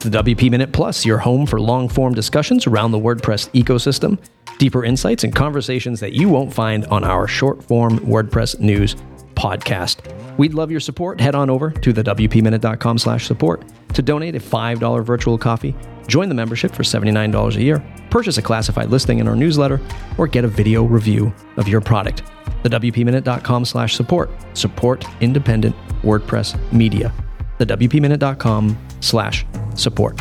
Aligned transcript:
The 0.00 0.10
WP 0.10 0.50
Minute 0.50 0.72
Plus, 0.72 1.04
your 1.04 1.18
home 1.18 1.44
for 1.44 1.60
long 1.60 1.88
form 1.88 2.14
discussions 2.14 2.68
around 2.68 2.92
the 2.92 3.00
WordPress 3.00 3.50
ecosystem, 3.50 4.16
deeper 4.56 4.84
insights 4.84 5.24
and 5.24 5.34
conversations 5.34 5.98
that 5.98 6.12
you 6.12 6.28
won't 6.28 6.52
find 6.52 6.86
on 6.86 7.02
our 7.02 7.26
short 7.26 7.64
form 7.64 7.98
WordPress 8.00 8.60
news 8.60 8.94
podcast. 9.34 9.98
We'd 10.38 10.54
love 10.54 10.70
your 10.70 10.78
support. 10.78 11.20
Head 11.20 11.34
on 11.34 11.50
over 11.50 11.70
to 11.72 11.92
the 11.92 12.04
WPMinute.com 12.04 12.98
slash 12.98 13.26
support 13.26 13.64
to 13.94 14.02
donate 14.02 14.36
a 14.36 14.40
$5 14.40 15.04
virtual 15.04 15.36
coffee, 15.36 15.74
join 16.06 16.28
the 16.28 16.34
membership 16.34 16.72
for 16.72 16.84
$79 16.84 17.56
a 17.56 17.62
year, 17.62 17.84
purchase 18.10 18.38
a 18.38 18.42
classified 18.42 18.90
listing 18.90 19.18
in 19.18 19.26
our 19.26 19.36
newsletter, 19.36 19.80
or 20.16 20.28
get 20.28 20.44
a 20.44 20.48
video 20.48 20.84
review 20.84 21.32
of 21.56 21.66
your 21.66 21.80
product. 21.80 22.22
The 22.62 22.68
WPMinute.com 22.68 23.64
slash 23.64 23.96
support. 23.96 24.30
Support 24.54 25.04
independent 25.20 25.74
WordPress 26.02 26.72
media. 26.72 27.12
The 27.58 27.66
WPMinute.com 27.66 28.78
slash 29.00 29.44
support. 29.74 30.18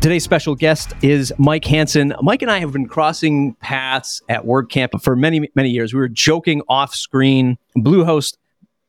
Today's 0.00 0.22
special 0.22 0.54
guest 0.54 0.92
is 1.02 1.32
Mike 1.36 1.64
Hansen. 1.64 2.14
Mike 2.20 2.42
and 2.42 2.50
I 2.50 2.60
have 2.60 2.72
been 2.72 2.86
crossing 2.86 3.54
paths 3.54 4.22
at 4.28 4.44
WordCamp 4.44 5.02
for 5.02 5.16
many, 5.16 5.50
many 5.56 5.70
years. 5.70 5.92
We 5.92 5.98
were 5.98 6.08
joking 6.08 6.62
off 6.68 6.94
screen. 6.94 7.58
Bluehost 7.76 8.36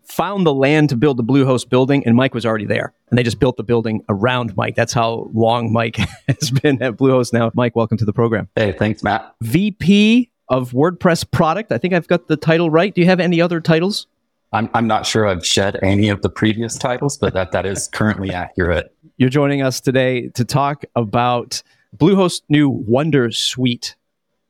found 0.03 0.45
the 0.45 0.53
land 0.53 0.89
to 0.89 0.95
build 0.95 1.17
the 1.17 1.23
Bluehost 1.23 1.69
building, 1.69 2.05
and 2.05 2.15
Mike 2.15 2.33
was 2.35 2.45
already 2.45 2.65
there. 2.65 2.93
And 3.09 3.17
they 3.17 3.23
just 3.23 3.39
built 3.39 3.57
the 3.57 3.63
building 3.63 4.03
around 4.09 4.55
Mike. 4.55 4.75
That's 4.75 4.93
how 4.93 5.29
long 5.33 5.71
Mike 5.73 5.95
has 6.27 6.51
been 6.51 6.81
at 6.83 6.97
Bluehost 6.97 7.33
now. 7.33 7.49
Mike, 7.55 7.75
welcome 7.75 7.97
to 7.97 8.05
the 8.05 8.13
program. 8.13 8.47
Hey, 8.55 8.73
thanks, 8.73 9.01
Matt. 9.01 9.33
VP 9.41 10.29
of 10.49 10.71
WordPress 10.71 11.31
product. 11.31 11.71
I 11.71 11.77
think 11.77 11.93
I've 11.93 12.07
got 12.07 12.27
the 12.27 12.37
title 12.37 12.69
right. 12.69 12.93
Do 12.93 13.01
you 13.01 13.07
have 13.07 13.19
any 13.19 13.41
other 13.41 13.59
titles? 13.59 14.07
I'm, 14.53 14.69
I'm 14.73 14.87
not 14.87 15.05
sure 15.05 15.27
I've 15.27 15.45
shed 15.45 15.77
any 15.83 16.09
of 16.09 16.21
the 16.21 16.29
previous 16.29 16.77
titles, 16.77 17.17
but 17.17 17.33
that, 17.33 17.51
that 17.51 17.65
is 17.65 17.87
currently 17.89 18.31
accurate. 18.31 18.93
You're 19.17 19.29
joining 19.29 19.61
us 19.61 19.81
today 19.81 20.29
to 20.29 20.45
talk 20.45 20.85
about 20.95 21.61
Bluehost 21.95 22.43
new 22.47 22.71
WonderSuite 22.71 23.95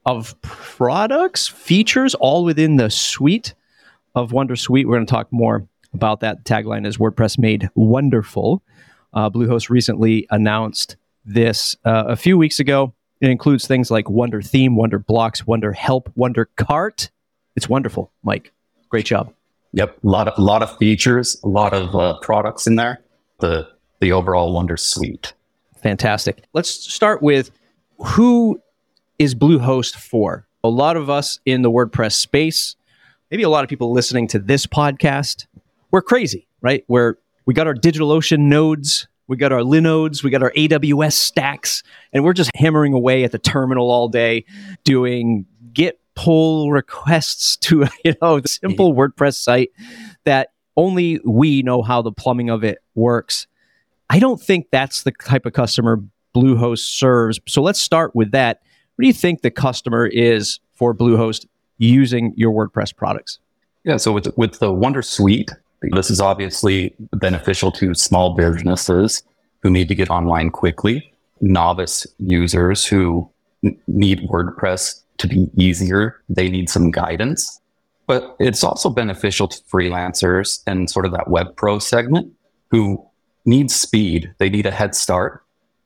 of 0.06 0.40
products, 0.42 1.48
features, 1.48 2.16
all 2.16 2.44
within 2.44 2.76
the 2.76 2.90
suite 2.90 3.56
of 4.14 4.32
WonderSuite. 4.32 4.86
We're 4.86 4.96
going 4.96 5.06
to 5.06 5.12
talk 5.12 5.28
more 5.32 5.68
about 5.94 6.20
that. 6.20 6.44
tagline 6.44 6.86
is 6.86 6.98
WordPress 6.98 7.40
made 7.40 7.70
wonderful. 7.76 8.62
Uh, 9.14 9.30
Bluehost 9.30 9.70
recently 9.70 10.28
announced 10.30 10.96
this 11.26 11.76
uh, 11.86 12.06
a 12.08 12.16
few 12.16 12.38
weeks 12.38 12.60
ago. 12.60 12.94
It 13.20 13.32
includes 13.32 13.66
things 13.66 13.90
like 13.90 14.06
WonderTheme, 14.06 14.76
Wonder 14.76 15.00
Blocks, 15.00 15.42
WonderHelp, 15.42 16.12
Wonder 16.16 16.46
Cart. 16.56 17.10
It's 17.56 17.68
wonderful, 17.68 18.12
Mike. 18.24 18.54
Great 18.90 19.06
job. 19.06 19.34
Yep, 19.78 20.04
a 20.04 20.08
lot 20.08 20.28
of 20.28 20.40
lot 20.40 20.64
of 20.64 20.76
features, 20.80 21.40
a 21.44 21.48
lot 21.48 21.72
of 21.72 21.96
uh, 21.96 22.18
products 22.24 22.66
in 22.66 22.78
there. 22.78 23.00
The 23.42 23.68
the 24.00 24.12
overall 24.12 24.52
WonderSuite. 24.52 25.34
Fantastic. 25.84 26.44
Let's 26.54 26.72
start 26.72 27.22
with 27.22 27.52
who 28.00 28.60
is 29.20 29.36
Bluehost 29.36 29.96
for? 29.96 30.48
A 30.64 30.70
lot 30.70 30.98
of 30.98 31.12
us 31.12 31.40
in 31.46 31.62
the 31.62 31.70
WordPress 31.70 32.14
space, 32.14 32.76
maybe 33.30 33.44
a 33.44 33.50
lot 33.50 33.64
of 33.64 33.70
people 33.70 33.92
listening 33.92 34.28
to 34.30 34.40
this 34.40 34.66
podcast, 34.66 35.46
we're 35.92 36.02
crazy, 36.02 36.48
right? 36.62 36.84
We're 36.88 37.18
we 37.46 37.54
got 37.54 37.68
our 37.68 37.76
DigitalOcean 37.76 38.40
nodes, 38.40 39.08
we 39.28 39.38
got 39.38 39.52
our 39.52 39.62
Linodes, 39.62 40.24
we 40.24 40.32
got 40.32 40.42
our 40.42 40.54
AWS 40.54 41.14
stacks, 41.14 41.84
and 42.12 42.24
we're 42.24 42.34
just 42.34 42.50
hammering 42.56 42.94
away 42.94 43.24
at 43.24 43.32
the 43.32 43.38
terminal 43.38 43.92
all 43.92 44.08
day 44.08 44.44
doing 44.84 45.46
pull 46.18 46.72
requests 46.72 47.56
to 47.58 47.88
you 48.04 48.14
know 48.22 48.40
the 48.40 48.48
simple 48.48 48.92
mm-hmm. 48.92 49.00
WordPress 49.00 49.36
site 49.36 49.70
that 50.26 50.50
only 50.76 51.20
we 51.24 51.62
know 51.62 51.82
how 51.82 52.02
the 52.02 52.12
plumbing 52.12 52.50
of 52.50 52.64
it 52.64 52.80
works. 52.96 53.48
I 54.10 54.20
don't 54.20 54.42
think 54.42 54.68
that's 54.72 55.04
the 55.04 55.12
type 55.12 55.46
of 55.46 55.54
customer 55.54 56.04
Bluehost 56.36 56.80
serves. 56.80 57.40
So 57.48 57.62
let's 57.62 57.80
start 57.80 58.16
with 58.16 58.32
that. 58.32 58.62
What 58.96 59.04
do 59.04 59.08
you 59.08 59.14
think 59.14 59.42
the 59.42 59.52
customer 59.52 60.08
is 60.08 60.60
for 60.76 60.94
Bluehost 60.94 61.46
using 61.78 62.34
your 62.36 62.52
WordPress 62.52 62.96
products? 62.96 63.40
Yeah, 63.84 63.98
so 63.98 64.12
with 64.12 64.28
with 64.38 64.60
the 64.60 64.72
WonderSuite, 64.72 65.52
this 65.92 66.10
is 66.10 66.20
obviously 66.20 66.96
beneficial 67.14 67.72
to 67.74 67.94
small 67.94 68.36
businesses 68.36 69.24
who 69.62 69.70
need 69.70 69.88
to 69.88 69.96
get 69.96 70.10
online 70.10 70.50
quickly, 70.50 71.14
novice 71.42 72.08
users 72.18 72.86
who 72.86 73.30
n- 73.64 73.78
need 73.88 74.22
WordPress 74.30 75.04
to 75.18 75.28
be 75.28 75.50
easier. 75.56 76.22
They 76.30 76.50
need 76.50 76.70
some 76.70 76.92
guidance. 76.92 77.62
But 78.08 78.36
it's 78.40 78.64
also 78.64 78.90
beneficial 78.90 79.48
to 79.50 79.62
freelancers 79.64 80.62
and 80.66 80.90
sort 80.90 81.06
of 81.06 81.12
that 81.12 81.30
web 81.30 81.56
pro 81.58 81.80
segment 81.80 82.32
who 82.72 83.06
need 83.46 83.70
speed. 83.70 84.34
They 84.38 84.50
need 84.50 84.66
a 84.66 84.72
head 84.72 84.96
start 84.96 85.44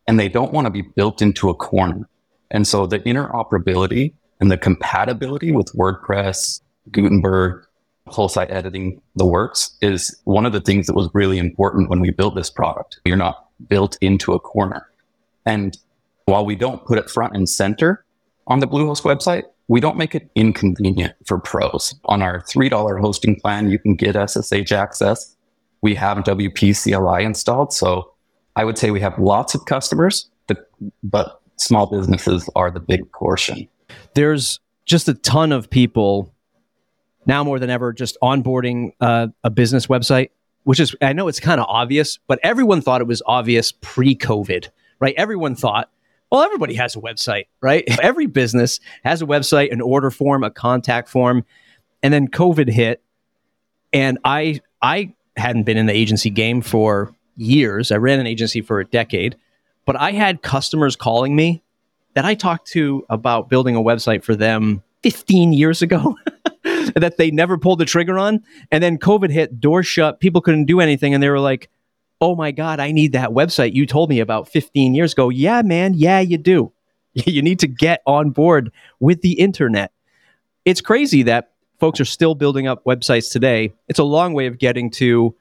and 0.08 0.20
they 0.20 0.30
don't 0.30 0.54
want 0.54 0.66
to 0.66 0.72
be 0.72 0.82
built 0.82 1.22
into 1.22 1.50
a 1.50 1.56
corner. 1.56 2.08
And 2.52 2.68
so 2.68 2.86
the 2.86 3.00
interoperability 3.00 4.14
and 4.40 4.52
the 4.52 4.58
compatibility 4.58 5.52
with 5.52 5.74
WordPress, 5.74 6.62
Gutenberg, 6.92 7.66
whole 8.08 8.28
site 8.28 8.52
editing, 8.52 9.02
the 9.16 9.26
works 9.26 9.76
is 9.82 10.20
one 10.26 10.46
of 10.46 10.54
the 10.54 10.60
things 10.62 10.88
that 10.88 10.96
was 10.96 11.10
really 11.14 11.38
important 11.38 11.90
when 11.90 12.02
we 12.02 12.12
built 12.12 12.36
this 12.36 12.50
product. 12.50 13.00
You're 13.06 13.16
not 13.16 13.48
built 13.68 13.98
into 14.02 14.34
a 14.34 14.40
corner. 14.40 14.88
And 15.46 15.78
while 16.26 16.46
we 16.46 16.56
don't 16.56 16.86
put 16.86 16.98
it 16.98 17.10
front 17.10 17.36
and 17.36 17.48
center, 17.48 18.04
on 18.48 18.60
the 18.60 18.68
Bluehost 18.68 19.04
website, 19.04 19.44
we 19.68 19.80
don't 19.80 19.98
make 19.98 20.16
it 20.16 20.30
inconvenient 20.36 21.14
for 21.26 21.40
pros. 21.40 21.96
On 22.06 22.22
our 22.22 22.42
$3 22.42 23.00
hosting 23.00 23.40
plan, 23.40 23.70
you 23.70 23.80
can 23.80 23.96
get 23.96 24.16
SSH 24.16 24.72
access. 24.72 25.36
We 25.82 25.96
have 25.96 26.18
WP 26.18 26.76
CLI 26.84 27.24
installed. 27.24 27.74
So 27.74 28.12
I 28.56 28.66
would 28.66 28.78
say 28.78 28.92
we 28.92 29.00
have 29.00 29.18
lots 29.18 29.56
of 29.56 29.66
customers, 29.66 30.30
but, 31.04 31.38
small 31.58 31.86
businesses 31.86 32.50
are 32.56 32.72
the 32.72 32.80
big 32.80 33.10
portion. 33.12 33.68
There's 34.16 34.60
just 34.86 35.08
a 35.08 35.14
ton 35.14 35.52
of 35.52 35.70
people 35.70 36.34
now 37.28 37.44
more 37.44 37.60
than 37.60 37.70
ever 37.70 37.94
just 37.94 38.18
onboarding 38.24 38.94
uh, 39.00 39.28
a 39.44 39.52
business 39.52 39.86
website, 39.86 40.32
which 40.64 40.80
is, 40.80 40.96
I 41.04 41.14
know 41.14 41.28
it's 41.28 41.40
kind 41.40 41.62
of 41.62 41.68
obvious, 41.70 42.18
but 42.26 42.40
everyone 42.42 42.82
thought 42.82 43.00
it 43.00 43.06
was 43.06 43.22
obvious 43.28 43.72
pre 43.72 44.16
COVID, 44.16 44.70
right? 45.00 45.14
Everyone 45.18 45.54
thought 45.54 45.92
well, 46.32 46.42
everybody 46.42 46.74
has 46.76 46.96
a 46.96 47.00
website, 47.00 47.48
right? 47.62 47.84
Every 48.02 48.26
business 48.26 48.80
has 49.04 49.22
a 49.22 49.26
website, 49.26 49.72
an 49.72 49.82
order 49.82 50.10
form, 50.10 50.44
a 50.44 50.50
contact 50.50 51.10
form. 51.10 51.46
And 52.02 52.14
then 52.14 52.28
COVID 52.28 52.70
hit 52.70 53.04
and 53.94 54.18
I 54.24 54.62
I 54.82 55.14
hadn't 55.38 55.64
been 55.64 55.78
in 55.78 55.86
the 55.86 55.94
agency 55.94 56.30
game 56.30 56.62
for 56.62 57.14
years. 57.36 57.92
I 57.92 57.98
ran 57.98 58.20
an 58.20 58.28
agency 58.28 58.62
for 58.62 58.80
a 58.80 58.86
decade, 58.86 59.36
but 59.86 59.96
I 59.96 60.12
had 60.12 60.42
customers 60.42 60.96
calling 60.96 61.36
me 61.36 61.62
that 62.14 62.26
I 62.26 62.34
talked 62.34 62.68
to 62.72 63.06
about 63.10 63.50
building 63.50 63.76
a 63.76 63.82
website 63.82 64.24
for 64.24 64.36
them 64.36 64.84
15 65.04 65.54
years 65.54 65.82
ago 65.82 66.18
that 66.96 67.16
they 67.18 67.32
never 67.32 67.58
pulled 67.58 67.80
the 67.80 67.86
trigger 67.86 68.18
on. 68.18 68.44
And 68.72 68.84
then 68.84 68.98
COVID 68.98 69.32
hit, 69.32 69.60
doors 69.60 69.88
shut, 69.88 70.20
people 70.20 70.42
couldn't 70.42 70.66
do 70.66 70.80
anything. 70.80 71.14
And 71.14 71.24
they 71.24 71.30
were 71.30 71.40
like, 71.40 71.70
oh 72.22 72.36
my 72.36 72.52
God, 72.52 72.80
I 72.80 72.92
need 72.92 73.14
that 73.14 73.32
website 73.32 73.74
you 73.74 73.86
told 73.86 74.10
me 74.10 74.20
about 74.20 74.48
15 74.48 74.94
years 74.94 75.12
ago. 75.12 75.30
Yeah, 75.30 75.64
man. 75.64 75.96
Yeah, 75.96 76.20
you 76.20 76.38
do. 76.38 76.72
You 77.14 77.42
need 77.42 77.60
to 77.60 77.68
get 77.68 78.02
on 78.06 78.30
board 78.30 78.72
with 79.02 79.22
the 79.22 79.34
internet. 79.34 79.92
It's 80.64 80.80
crazy 80.80 81.24
that 81.24 81.52
folks 81.78 82.00
are 82.00 82.06
still 82.06 82.36
building 82.36 82.68
up 82.68 82.86
websites 82.86 83.34
today. 83.34 83.74
It's 83.90 84.00
a 84.00 84.06
long 84.06 84.34
way 84.34 84.46
of 84.46 84.60
getting 84.60 84.90
to, 84.92 85.36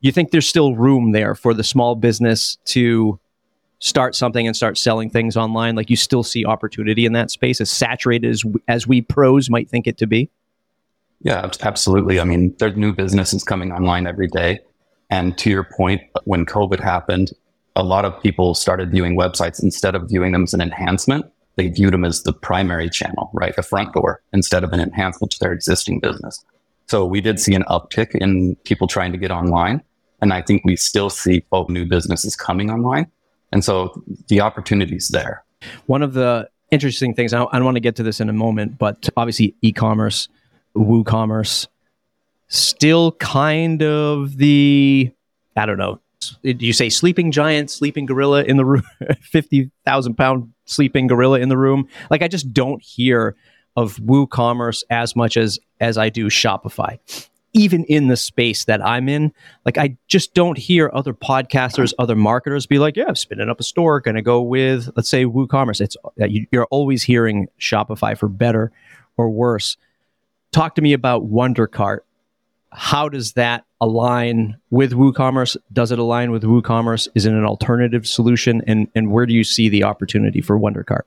you 0.00 0.10
think 0.10 0.32
there's 0.32 0.48
still 0.48 0.74
room 0.74 1.12
there 1.12 1.36
for 1.36 1.54
the 1.54 1.62
small 1.62 1.94
business 1.94 2.58
to 2.64 3.20
start 3.78 4.16
something 4.16 4.48
and 4.48 4.56
start 4.56 4.78
selling 4.78 5.10
things 5.10 5.36
online? 5.36 5.76
Like 5.76 5.90
you 5.90 5.96
still 5.96 6.24
see 6.24 6.44
opportunity 6.44 7.06
in 7.06 7.12
that 7.12 7.30
space 7.30 7.60
as 7.60 7.70
saturated 7.70 8.28
as, 8.28 8.42
as 8.66 8.88
we 8.88 9.00
pros 9.00 9.48
might 9.48 9.70
think 9.70 9.86
it 9.86 9.98
to 9.98 10.08
be? 10.08 10.28
Yeah, 11.20 11.48
absolutely. 11.60 12.18
I 12.18 12.24
mean, 12.24 12.52
there's 12.58 12.76
new 12.76 12.92
businesses 12.92 13.44
coming 13.44 13.70
online 13.70 14.08
every 14.08 14.26
day. 14.26 14.58
And 15.12 15.36
to 15.38 15.50
your 15.50 15.62
point, 15.62 16.00
when 16.24 16.46
COVID 16.46 16.80
happened, 16.80 17.32
a 17.76 17.82
lot 17.82 18.06
of 18.06 18.18
people 18.22 18.54
started 18.54 18.90
viewing 18.90 19.14
websites 19.14 19.62
instead 19.62 19.94
of 19.94 20.08
viewing 20.08 20.32
them 20.32 20.44
as 20.44 20.54
an 20.54 20.62
enhancement. 20.62 21.26
They 21.56 21.68
viewed 21.68 21.92
them 21.92 22.02
as 22.02 22.22
the 22.22 22.32
primary 22.32 22.88
channel, 22.88 23.28
right? 23.34 23.54
The 23.54 23.62
front 23.62 23.92
door 23.92 24.22
instead 24.32 24.64
of 24.64 24.72
an 24.72 24.80
enhancement 24.80 25.30
to 25.32 25.38
their 25.38 25.52
existing 25.52 26.00
business. 26.00 26.42
So 26.86 27.04
we 27.04 27.20
did 27.20 27.38
see 27.38 27.54
an 27.54 27.64
uptick 27.64 28.14
in 28.14 28.56
people 28.64 28.86
trying 28.86 29.12
to 29.12 29.18
get 29.18 29.30
online. 29.30 29.82
And 30.22 30.32
I 30.32 30.40
think 30.40 30.64
we 30.64 30.76
still 30.76 31.10
see 31.10 31.44
both 31.50 31.68
new 31.68 31.84
businesses 31.84 32.34
coming 32.34 32.70
online. 32.70 33.06
And 33.52 33.62
so 33.62 34.02
the 34.28 34.40
opportunity 34.40 34.96
is 34.96 35.08
there. 35.08 35.44
One 35.84 36.00
of 36.00 36.14
the 36.14 36.48
interesting 36.70 37.14
things, 37.14 37.34
I, 37.34 37.42
I 37.42 37.60
want 37.60 37.76
to 37.76 37.80
get 37.80 37.96
to 37.96 38.02
this 38.02 38.18
in 38.18 38.30
a 38.30 38.32
moment, 38.32 38.78
but 38.78 39.10
obviously 39.14 39.54
e 39.60 39.72
commerce, 39.72 40.30
WooCommerce, 40.74 41.66
still 42.52 43.12
kind 43.12 43.82
of 43.82 44.36
the 44.36 45.10
I 45.56 45.66
don't 45.66 45.78
know. 45.78 46.00
Do 46.44 46.54
you 46.64 46.72
say 46.72 46.88
sleeping 46.88 47.32
giant, 47.32 47.70
sleeping 47.70 48.06
gorilla 48.06 48.44
in 48.44 48.56
the 48.56 48.64
room, 48.64 48.84
fifty 49.20 49.70
thousand 49.84 50.14
pound 50.14 50.52
sleeping 50.66 51.08
gorilla 51.08 51.40
in 51.40 51.48
the 51.48 51.56
room? 51.56 51.88
Like 52.10 52.22
I 52.22 52.28
just 52.28 52.52
don't 52.52 52.80
hear 52.82 53.34
of 53.74 53.96
WooCommerce 53.96 54.84
as 54.90 55.16
much 55.16 55.36
as 55.36 55.58
as 55.80 55.98
I 55.98 56.10
do 56.10 56.26
Shopify. 56.26 56.98
even 57.54 57.84
in 57.84 58.08
the 58.08 58.16
space 58.16 58.64
that 58.64 58.84
I'm 58.84 59.08
in, 59.08 59.32
like 59.66 59.76
I 59.78 59.96
just 60.06 60.32
don't 60.32 60.56
hear 60.56 60.90
other 60.94 61.12
podcasters, 61.12 61.92
other 61.98 62.16
marketers 62.16 62.66
be 62.66 62.78
like, 62.78 62.96
"Yeah, 62.96 63.06
I'm 63.08 63.16
spinning 63.16 63.48
up 63.50 63.60
a 63.60 63.64
store, 63.64 64.00
going 64.00 64.14
to 64.14 64.22
go 64.22 64.40
with, 64.40 64.90
let's 64.96 65.08
say, 65.08 65.24
WooCommerce." 65.24 65.80
It's 65.80 65.96
uh, 66.04 66.26
you're 66.50 66.66
always 66.66 67.02
hearing 67.02 67.48
Shopify 67.58 68.16
for 68.16 68.28
better 68.28 68.72
or 69.16 69.28
worse. 69.30 69.76
Talk 70.52 70.74
to 70.76 70.82
me 70.82 70.92
about 70.92 71.30
WonderCart. 71.30 72.00
How 72.72 73.08
does 73.08 73.32
that 73.34 73.64
align 73.80 74.56
with 74.70 74.92
WooCommerce? 74.92 75.56
Does 75.72 75.92
it 75.92 75.98
align 75.98 76.30
with 76.30 76.42
WooCommerce? 76.42 77.08
Is 77.14 77.26
it 77.26 77.32
an 77.32 77.44
alternative 77.44 78.06
solution? 78.06 78.62
And 78.66 78.88
and 78.94 79.10
where 79.10 79.26
do 79.26 79.34
you 79.34 79.44
see 79.44 79.68
the 79.68 79.84
opportunity 79.84 80.40
for 80.40 80.58
WonderCart? 80.58 81.02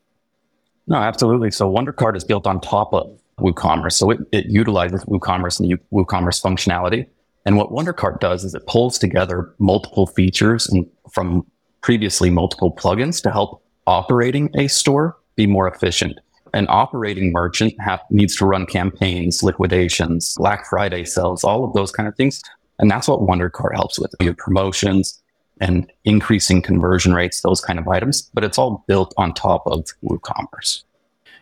No, 0.88 0.97
absolutely. 0.97 1.51
So 1.51 1.71
WonderCart 1.71 2.15
is 2.15 2.23
built 2.23 2.45
on 2.45 2.62
top 2.62 2.94
of 2.94 3.19
WooCommerce. 3.39 3.94
So 3.94 4.12
it, 4.12 4.19
it 4.31 4.45
utilizes 4.45 5.03
WooCommerce 5.06 5.59
and 5.59 5.79
WooCommerce 5.91 6.41
functionality. 6.41 7.07
And 7.45 7.57
what 7.57 7.71
WonderCart 7.71 8.19
does 8.19 8.44
is 8.44 8.56
it 8.56 8.65
pulls 8.67 8.97
together 8.97 9.53
multiple 9.59 10.07
features 10.07 10.67
and 10.67 10.88
from 11.12 11.45
previously 11.81 12.29
multiple 12.29 12.73
plugins 12.73 13.21
to 13.23 13.31
help 13.31 13.63
operating 13.88 14.50
a 14.56 14.67
store 14.67 15.17
be 15.35 15.45
more 15.45 15.67
efficient. 15.67 16.19
An 16.56 16.66
operating 16.69 17.34
merchant 17.34 17.74
have, 17.80 18.02
needs 18.10 18.36
to 18.38 18.46
run 18.46 18.66
campaigns, 18.66 19.44
liquidations, 19.44 20.36
Black 20.38 20.66
Friday 20.66 21.04
sales, 21.04 21.44
all 21.44 21.66
of 21.66 21.74
those 21.74 21.92
kind 21.92 22.07
of 22.07 22.16
things. 22.16 22.42
And 22.80 22.90
that's 22.90 23.07
what 23.07 23.19
WonderCart 23.19 23.75
helps 23.75 24.00
with. 24.00 24.16
You 24.22 24.28
have 24.28 24.38
promotions 24.38 25.22
and 25.62 25.92
increasing 26.06 26.62
conversion 26.62 27.13
rates, 27.13 27.42
those 27.42 27.62
kind 27.62 27.78
of 27.78 27.88
items, 27.88 28.30
but 28.34 28.44
it's 28.44 28.57
all 28.57 28.84
built 28.88 29.13
on 29.18 29.34
top 29.34 29.63
of 29.68 29.86
WooCommerce. 30.04 30.84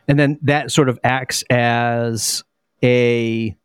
And 0.08 0.20
then 0.20 0.40
that 0.42 0.72
sort 0.72 0.90
of 0.90 1.00
acts 1.04 1.44
as 1.50 2.44
a 2.84 3.56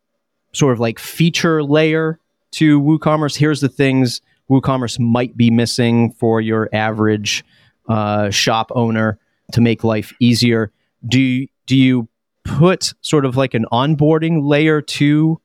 sort 0.53 0.73
of 0.73 0.79
like 0.79 0.99
feature 0.99 1.63
layer 1.63 2.19
to 2.51 2.79
WooCommerce. 2.79 3.35
Here's 3.35 3.61
the 3.61 3.69
things 3.69 4.21
WooCommerce 4.49 4.99
might 4.99 5.35
be 5.35 5.49
missing 5.51 6.11
for 6.13 6.41
your 6.41 6.69
average 6.73 7.43
uh, 7.87 8.29
shop 8.29 8.71
owner 8.75 9.19
to 9.51 9.61
make 9.61 9.83
life 9.83 10.13
easier. 10.19 10.71
Do 11.07 11.47
do 11.65 11.75
you 11.75 12.07
put 12.43 12.93
sort 13.01 13.25
of 13.25 13.37
like 13.37 13.53
an 13.53 13.65
onboarding 13.71 14.47
layer 14.47 14.81
to 14.81 15.39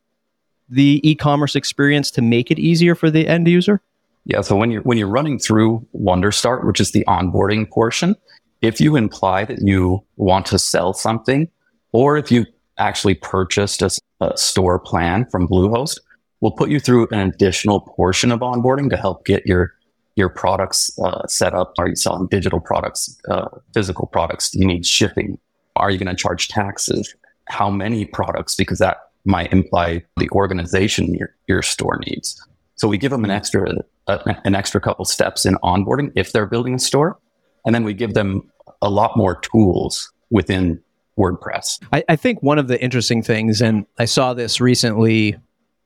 the 0.68 1.00
e-commerce 1.08 1.54
experience 1.54 2.10
to 2.12 2.22
make 2.22 2.50
it 2.50 2.58
easier 2.58 2.94
for 2.94 3.10
the 3.10 3.28
end 3.28 3.46
user? 3.46 3.80
Yeah. 4.24 4.40
So 4.40 4.56
when 4.56 4.70
you're 4.70 4.82
when 4.82 4.96
you're 4.98 5.08
running 5.08 5.38
through 5.38 5.86
WonderStart, 5.94 6.64
which 6.64 6.80
is 6.80 6.92
the 6.92 7.04
onboarding 7.06 7.68
portion, 7.68 8.16
if 8.62 8.80
you 8.80 8.96
imply 8.96 9.44
that 9.44 9.60
you 9.60 10.02
want 10.16 10.46
to 10.46 10.58
sell 10.58 10.94
something, 10.94 11.48
or 11.92 12.16
if 12.16 12.32
you 12.32 12.46
actually 12.78 13.14
purchased 13.14 13.82
a, 13.82 13.90
a 14.20 14.36
store 14.36 14.78
plan 14.78 15.26
from 15.26 15.46
Bluehost, 15.46 16.00
we'll 16.40 16.52
put 16.52 16.70
you 16.70 16.80
through 16.80 17.06
an 17.10 17.20
additional 17.20 17.80
portion 17.80 18.32
of 18.32 18.40
onboarding 18.40 18.88
to 18.90 18.96
help 18.96 19.26
get 19.26 19.46
your 19.46 19.74
your 20.16 20.28
products 20.28 20.96
uh, 21.00 21.26
set 21.26 21.54
up. 21.54 21.74
Are 21.78 21.88
you 21.88 21.96
selling 21.96 22.28
digital 22.28 22.60
products, 22.60 23.20
uh, 23.28 23.48
physical 23.74 24.06
products? 24.06 24.50
Do 24.50 24.60
you 24.60 24.66
need 24.66 24.86
shipping? 24.86 25.38
Are 25.76 25.90
you 25.90 25.98
going 25.98 26.14
to 26.14 26.20
charge 26.20 26.48
taxes? 26.48 27.14
How 27.46 27.70
many 27.70 28.04
products? 28.04 28.54
Because 28.54 28.78
that 28.78 28.98
might 29.24 29.52
imply 29.52 30.04
the 30.16 30.28
organization 30.30 31.14
your, 31.14 31.34
your 31.48 31.62
store 31.62 32.00
needs. 32.06 32.40
So 32.76 32.88
we 32.88 32.98
give 32.98 33.10
them 33.10 33.24
an 33.24 33.30
extra 33.30 33.72
uh, 34.06 34.34
an 34.44 34.54
extra 34.54 34.80
couple 34.80 35.04
steps 35.04 35.46
in 35.46 35.54
onboarding 35.62 36.12
if 36.14 36.32
they're 36.32 36.46
building 36.46 36.74
a 36.74 36.78
store, 36.78 37.18
and 37.64 37.74
then 37.74 37.84
we 37.84 37.94
give 37.94 38.14
them 38.14 38.50
a 38.82 38.90
lot 38.90 39.16
more 39.16 39.36
tools 39.40 40.12
within 40.30 40.82
WordPress. 41.18 41.82
I, 41.92 42.04
I 42.08 42.16
think 42.16 42.42
one 42.42 42.58
of 42.58 42.68
the 42.68 42.82
interesting 42.82 43.22
things, 43.22 43.62
and 43.62 43.86
I 43.98 44.04
saw 44.04 44.34
this 44.34 44.60
recently 44.60 45.36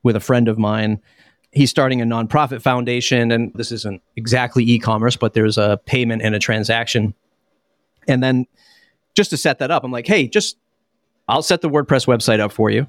with 0.03 0.17
a 0.17 0.21
friend 0.21 0.49
of 0.49 0.59
mine. 0.59 1.01
He's 1.53 1.71
starting 1.71 2.01
a 2.01 2.05
nonprofit 2.05 2.63
foundation, 2.63 3.31
and 3.31 3.53
this 3.55 3.71
isn't 3.71 4.03
exactly 4.17 4.65
e 4.65 4.79
commerce, 4.79 5.17
but 5.17 5.35
there's 5.35 5.59
a 5.59 5.81
payment 5.87 6.23
and 6.23 6.35
a 6.35 6.39
transaction. 6.39 7.15
And 8.07 8.23
then 8.23 8.47
just 9.19 9.31
to 9.31 9.37
set 9.37 9.59
that 9.59 9.73
up, 9.73 9.83
I'm 9.83 9.91
like, 9.91 10.07
hey, 10.07 10.29
just 10.29 10.57
I'll 11.27 11.43
set 11.43 11.61
the 11.61 11.69
WordPress 11.69 12.07
website 12.07 12.39
up 12.39 12.53
for 12.53 12.71
you. 12.71 12.87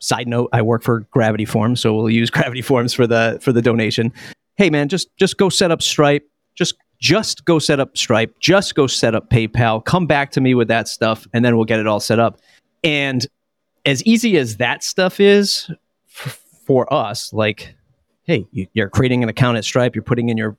Side 0.00 0.26
note, 0.26 0.50
I 0.52 0.60
work 0.60 0.82
for 0.82 1.06
Gravity 1.12 1.44
Forms, 1.44 1.80
so 1.80 1.94
we'll 1.94 2.10
use 2.10 2.30
Gravity 2.36 2.62
Forms 2.62 2.92
for 2.92 3.06
the 3.06 3.38
for 3.40 3.52
the 3.52 3.62
donation. 3.62 4.12
Hey 4.56 4.70
man, 4.70 4.88
just 4.88 5.16
just 5.16 5.36
go 5.38 5.48
set 5.48 5.70
up 5.70 5.82
Stripe. 5.82 6.28
Just 6.56 6.74
just 6.98 7.44
go 7.44 7.60
set 7.60 7.78
up 7.78 7.96
Stripe, 7.96 8.34
just 8.40 8.74
go 8.74 8.88
set 8.88 9.14
up 9.14 9.30
PayPal, 9.30 9.84
come 9.84 10.08
back 10.08 10.32
to 10.32 10.40
me 10.40 10.54
with 10.54 10.66
that 10.66 10.88
stuff, 10.88 11.28
and 11.32 11.44
then 11.44 11.54
we'll 11.54 11.64
get 11.64 11.78
it 11.78 11.86
all 11.86 12.00
set 12.00 12.18
up. 12.18 12.40
And 12.82 13.24
as 13.84 14.02
easy 14.02 14.36
as 14.38 14.56
that 14.56 14.82
stuff 14.82 15.20
is 15.20 15.70
f- 16.08 16.42
for 16.64 16.92
us, 16.92 17.32
like, 17.32 17.76
hey, 18.24 18.48
you, 18.50 18.66
are 18.82 18.90
creating 18.90 19.22
an 19.22 19.28
account 19.28 19.58
at 19.58 19.64
Stripe, 19.64 19.94
you're 19.94 20.02
putting 20.02 20.28
in 20.28 20.36
your 20.36 20.56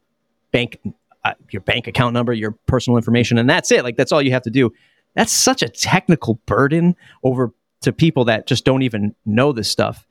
bank, 0.52 0.80
uh, 1.26 1.34
your 1.52 1.62
bank 1.62 1.88
account 1.88 2.14
number, 2.14 2.34
your 2.34 2.52
personal 2.66 2.98
information, 2.98 3.38
and 3.38 3.50
that's 3.50 3.72
it. 3.72 3.84
Like, 3.84 3.98
that's 3.98 4.12
all 4.12 4.22
you 4.22 4.32
have 4.32 4.44
to 4.44 4.50
do. 4.50 4.72
That's 5.16 5.34
such 5.34 5.62
a 5.64 5.70
technical 5.70 6.36
burden 6.46 6.96
over 7.24 7.54
to 7.82 7.92
people 7.92 8.26
that 8.26 8.48
just 8.48 8.66
don't 8.66 8.82
even 8.84 9.16
know 9.26 9.52
this 9.52 9.70
stuff. 9.70 10.06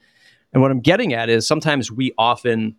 And 0.53 0.63
what 0.63 0.71
I'm 0.71 0.81
getting 0.81 1.13
at 1.13 1.29
is 1.29 1.47
sometimes 1.47 1.91
we 1.93 2.13
often 2.19 2.77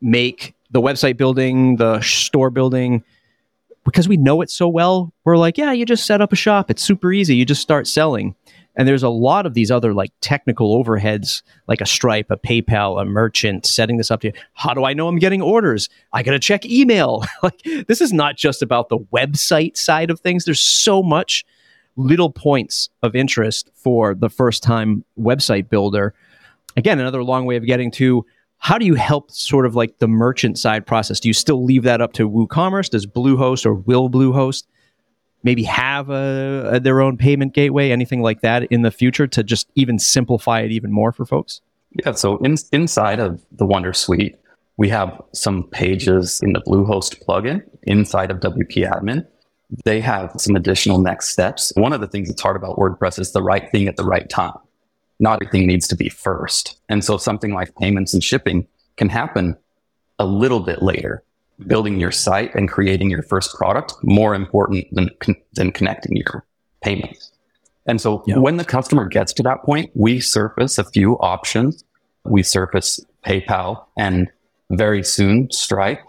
make 0.00 0.54
the 0.70 0.80
website 0.80 1.16
building, 1.16 1.76
the 1.76 2.00
store 2.00 2.50
building, 2.50 3.02
because 3.84 4.08
we 4.08 4.16
know 4.16 4.42
it 4.42 4.50
so 4.50 4.68
well, 4.68 5.12
we're 5.24 5.36
like, 5.36 5.56
yeah, 5.56 5.72
you 5.72 5.86
just 5.86 6.06
set 6.06 6.20
up 6.20 6.32
a 6.32 6.36
shop. 6.36 6.70
It's 6.70 6.82
super 6.82 7.12
easy. 7.12 7.36
You 7.36 7.44
just 7.44 7.62
start 7.62 7.86
selling. 7.86 8.34
And 8.78 8.86
there's 8.86 9.02
a 9.02 9.08
lot 9.08 9.44
of 9.44 9.54
these 9.54 9.72
other 9.72 9.92
like 9.92 10.12
technical 10.20 10.82
overheads, 10.82 11.42
like 11.66 11.80
a 11.80 11.86
Stripe, 11.86 12.30
a 12.30 12.36
PayPal, 12.36 13.02
a 13.02 13.04
merchant 13.04 13.66
setting 13.66 13.96
this 13.96 14.10
up 14.10 14.20
to 14.20 14.28
you. 14.28 14.32
How 14.54 14.72
do 14.72 14.84
I 14.84 14.94
know 14.94 15.08
I'm 15.08 15.18
getting 15.18 15.42
orders? 15.42 15.88
I 16.12 16.22
got 16.22 16.30
to 16.30 16.38
check 16.38 16.64
email. 16.64 17.24
like 17.42 17.60
this 17.88 18.00
is 18.00 18.12
not 18.12 18.36
just 18.36 18.62
about 18.62 18.88
the 18.88 18.98
website 19.12 19.76
side 19.76 20.10
of 20.10 20.20
things. 20.20 20.44
There's 20.44 20.60
so 20.60 21.02
much 21.02 21.44
little 21.96 22.30
points 22.30 22.88
of 23.02 23.16
interest 23.16 23.68
for 23.74 24.14
the 24.14 24.30
first 24.30 24.62
time 24.62 25.04
website 25.18 25.68
builder. 25.68 26.14
Again, 26.76 27.00
another 27.00 27.24
long 27.24 27.44
way 27.44 27.56
of 27.56 27.66
getting 27.66 27.90
to 27.92 28.24
how 28.58 28.78
do 28.78 28.86
you 28.86 28.94
help 28.94 29.30
sort 29.32 29.66
of 29.66 29.74
like 29.74 29.98
the 29.98 30.08
merchant 30.08 30.58
side 30.58 30.86
process? 30.86 31.18
Do 31.18 31.28
you 31.28 31.32
still 31.32 31.64
leave 31.64 31.82
that 31.82 32.00
up 32.00 32.12
to 32.14 32.30
WooCommerce? 32.30 32.90
Does 32.90 33.06
Bluehost 33.06 33.66
or 33.66 33.74
will 33.74 34.08
Bluehost 34.08 34.64
maybe 35.42 35.62
have 35.64 36.10
a, 36.10 36.70
a, 36.72 36.80
their 36.80 37.00
own 37.00 37.16
payment 37.16 37.54
gateway, 37.54 37.90
anything 37.90 38.22
like 38.22 38.40
that 38.40 38.64
in 38.64 38.82
the 38.82 38.90
future 38.90 39.26
to 39.26 39.42
just 39.42 39.68
even 39.74 39.98
simplify 39.98 40.60
it 40.60 40.70
even 40.70 40.92
more 40.92 41.12
for 41.12 41.24
folks? 41.24 41.60
Yeah, 42.04 42.12
so 42.12 42.38
in, 42.38 42.56
inside 42.72 43.18
of 43.20 43.44
the 43.52 43.66
WonderSuite, 43.66 44.36
we 44.76 44.88
have 44.90 45.20
some 45.32 45.64
pages 45.64 46.40
in 46.42 46.52
the 46.52 46.60
Bluehost 46.60 47.24
plugin 47.24 47.62
inside 47.84 48.30
of 48.30 48.38
WP 48.40 48.88
Admin. 48.90 49.26
They 49.84 50.00
have 50.00 50.32
some 50.36 50.56
additional 50.56 50.98
next 50.98 51.28
steps. 51.28 51.72
One 51.76 51.92
of 51.92 52.00
the 52.00 52.06
things 52.06 52.28
that's 52.28 52.40
hard 52.40 52.56
about 52.56 52.76
WordPress 52.76 53.18
is 53.18 53.32
the 53.32 53.42
right 53.42 53.70
thing 53.70 53.88
at 53.88 53.96
the 53.96 54.04
right 54.04 54.28
time 54.28 54.54
not 55.20 55.42
everything 55.42 55.66
needs 55.66 55.88
to 55.88 55.96
be 55.96 56.08
first. 56.08 56.78
And 56.88 57.04
so 57.04 57.16
something 57.16 57.52
like 57.52 57.74
payments 57.76 58.14
and 58.14 58.22
shipping 58.22 58.66
can 58.96 59.08
happen 59.08 59.56
a 60.18 60.26
little 60.26 60.60
bit 60.60 60.82
later. 60.82 61.22
Building 61.66 61.98
your 61.98 62.12
site 62.12 62.54
and 62.54 62.68
creating 62.68 63.10
your 63.10 63.22
first 63.22 63.54
product 63.56 63.94
more 64.02 64.34
important 64.34 64.86
than 64.92 65.10
than 65.54 65.72
connecting 65.72 66.16
your 66.16 66.44
payments. 66.82 67.32
And 67.86 68.00
so 68.00 68.22
yep. 68.26 68.38
when 68.38 68.58
the 68.58 68.64
customer 68.64 69.06
gets 69.06 69.32
to 69.34 69.42
that 69.44 69.62
point, 69.64 69.90
we 69.94 70.20
surface 70.20 70.78
a 70.78 70.84
few 70.84 71.14
options. 71.18 71.84
We 72.24 72.42
surface 72.42 73.00
PayPal 73.24 73.84
and 73.96 74.30
very 74.70 75.02
soon 75.02 75.50
Stripe 75.50 76.00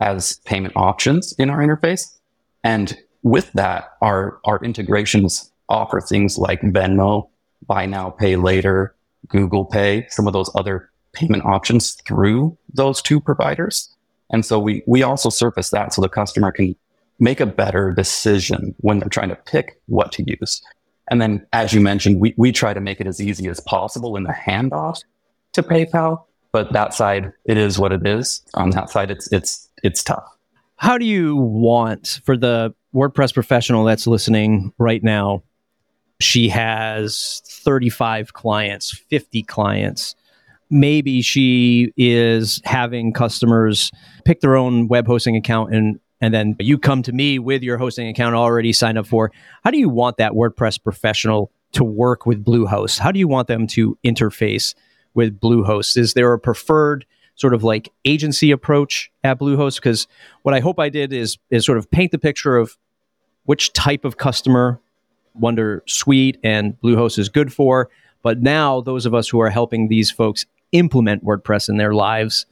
as 0.00 0.38
payment 0.44 0.74
options 0.76 1.34
in 1.38 1.48
our 1.48 1.58
interface. 1.58 2.18
And 2.62 2.96
with 3.22 3.50
that, 3.52 3.92
our, 4.02 4.40
our 4.44 4.62
integrations 4.62 5.50
offer 5.68 6.00
things 6.00 6.36
like 6.36 6.60
Venmo 6.60 7.28
buy 7.66 7.86
now, 7.86 8.10
pay 8.10 8.36
later, 8.36 8.94
Google 9.28 9.64
Pay, 9.64 10.06
some 10.10 10.26
of 10.26 10.32
those 10.32 10.50
other 10.54 10.90
payment 11.12 11.44
options 11.44 11.92
through 11.92 12.56
those 12.74 13.00
two 13.00 13.20
providers. 13.20 13.94
And 14.32 14.44
so 14.44 14.58
we, 14.58 14.82
we 14.86 15.02
also 15.02 15.28
surface 15.28 15.70
that 15.70 15.92
so 15.92 16.02
the 16.02 16.08
customer 16.08 16.50
can 16.50 16.74
make 17.18 17.40
a 17.40 17.46
better 17.46 17.92
decision 17.92 18.74
when 18.78 18.98
they're 18.98 19.08
trying 19.08 19.28
to 19.28 19.36
pick 19.36 19.80
what 19.86 20.12
to 20.12 20.24
use. 20.26 20.62
And 21.10 21.20
then, 21.20 21.46
as 21.52 21.72
you 21.72 21.80
mentioned, 21.80 22.20
we, 22.20 22.34
we 22.36 22.52
try 22.52 22.72
to 22.72 22.80
make 22.80 23.00
it 23.00 23.06
as 23.06 23.20
easy 23.20 23.48
as 23.48 23.60
possible 23.60 24.16
in 24.16 24.22
the 24.22 24.32
handoff 24.32 25.02
to 25.52 25.62
PayPal. 25.62 26.24
But 26.52 26.72
that 26.72 26.94
side, 26.94 27.32
it 27.44 27.56
is 27.56 27.78
what 27.78 27.92
it 27.92 28.06
is. 28.06 28.42
On 28.54 28.70
that 28.70 28.90
side, 28.90 29.10
it's 29.10 29.30
it's 29.32 29.68
it's 29.82 30.02
tough. 30.02 30.24
How 30.76 30.98
do 30.98 31.06
you 31.06 31.36
want 31.36 32.20
for 32.24 32.36
the 32.36 32.74
WordPress 32.94 33.32
professional 33.32 33.84
that's 33.84 34.06
listening 34.06 34.72
right 34.78 35.02
now 35.02 35.42
she 36.22 36.48
has 36.48 37.42
35 37.46 38.32
clients, 38.32 38.96
50 39.10 39.42
clients. 39.42 40.14
Maybe 40.72 41.20
she 41.20 41.92
is 41.98 42.62
having 42.64 43.12
customers 43.12 43.92
pick 44.24 44.40
their 44.40 44.56
own 44.56 44.88
web 44.88 45.06
hosting 45.06 45.36
account 45.36 45.74
and 45.74 46.00
and 46.22 46.32
then 46.32 46.56
you 46.60 46.78
come 46.78 47.02
to 47.02 47.12
me 47.12 47.38
with 47.40 47.62
your 47.62 47.76
hosting 47.76 48.08
account 48.08 48.36
already 48.36 48.72
signed 48.72 48.96
up 48.96 49.06
for. 49.06 49.32
How 49.64 49.70
do 49.70 49.78
you 49.78 49.88
want 49.88 50.16
that 50.16 50.32
WordPress 50.32 50.82
professional 50.82 51.50
to 51.72 51.84
work 51.84 52.26
with 52.26 52.44
Bluehost? 52.44 53.00
How 53.00 53.10
do 53.10 53.18
you 53.18 53.28
want 53.28 53.48
them 53.48 53.66
to 53.68 53.98
interface 54.04 54.74
with 55.14 55.40
Bluehost? 55.40 55.96
Is 55.96 56.14
there 56.14 56.32
a 56.32 56.38
preferred 56.38 57.04
sort 57.34 57.54
of 57.54 57.64
like 57.64 57.90
agency 58.04 58.50
approach 58.50 59.10
at 59.24 59.40
Bluehost? 59.40 59.76
Because 59.76 60.06
what 60.42 60.54
I 60.54 60.60
hope 60.60 60.78
I 60.78 60.88
did 60.88 61.12
is 61.12 61.38
is 61.50 61.66
sort 61.66 61.76
of 61.76 61.90
paint 61.90 62.12
the 62.12 62.18
picture 62.18 62.56
of 62.56 62.78
which 63.44 63.72
type 63.72 64.04
of 64.04 64.16
customer 64.16 64.80
WonderSuite 65.40 66.38
and 66.42 66.80
Bluehost 66.80 67.18
is 67.18 67.28
good 67.28 67.52
for. 67.52 67.90
But 68.22 68.40
now, 68.40 68.80
those 68.80 69.06
of 69.06 69.14
us 69.14 69.28
who 69.28 69.40
are 69.40 69.50
helping 69.50 69.88
these 69.88 70.10
folks 70.10 70.46
implement 70.72 71.24
WordPress 71.24 71.68
in 71.68 71.76
their 71.76 71.94
lives, 71.94 72.46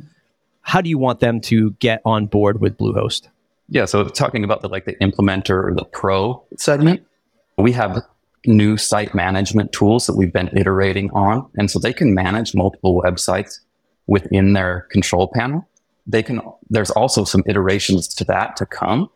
how 0.62 0.80
do 0.80 0.88
you 0.88 0.98
want 0.98 1.20
them 1.20 1.40
to 1.42 1.72
get 1.72 2.00
on 2.04 2.26
board 2.26 2.60
with 2.60 2.76
Bluehost? 2.76 3.28
Yeah, 3.68 3.84
so 3.84 4.04
talking 4.04 4.44
about 4.44 4.62
the 4.62 4.68
like 4.68 4.84
the 4.84 4.96
implementer 4.96 5.64
or 5.64 5.74
the 5.74 5.84
pro 5.84 6.42
segment, 6.56 7.00
mm-hmm. 7.00 7.62
we 7.62 7.72
have 7.72 8.02
new 8.46 8.76
site 8.76 9.14
management 9.14 9.72
tools 9.72 10.06
that 10.06 10.16
we've 10.16 10.32
been 10.32 10.50
iterating 10.56 11.10
on, 11.10 11.48
and 11.56 11.70
so 11.70 11.78
they 11.78 11.92
can 11.92 12.14
manage 12.14 12.54
multiple 12.54 13.00
websites 13.02 13.60
within 14.06 14.54
their 14.54 14.86
control 14.90 15.30
panel. 15.34 15.68
They 16.06 16.22
can. 16.22 16.40
There's 16.68 16.90
also 16.90 17.24
some 17.24 17.42
iterations 17.46 18.08
to 18.14 18.24
that 18.24 18.56
to 18.56 18.66
come, 18.66 19.08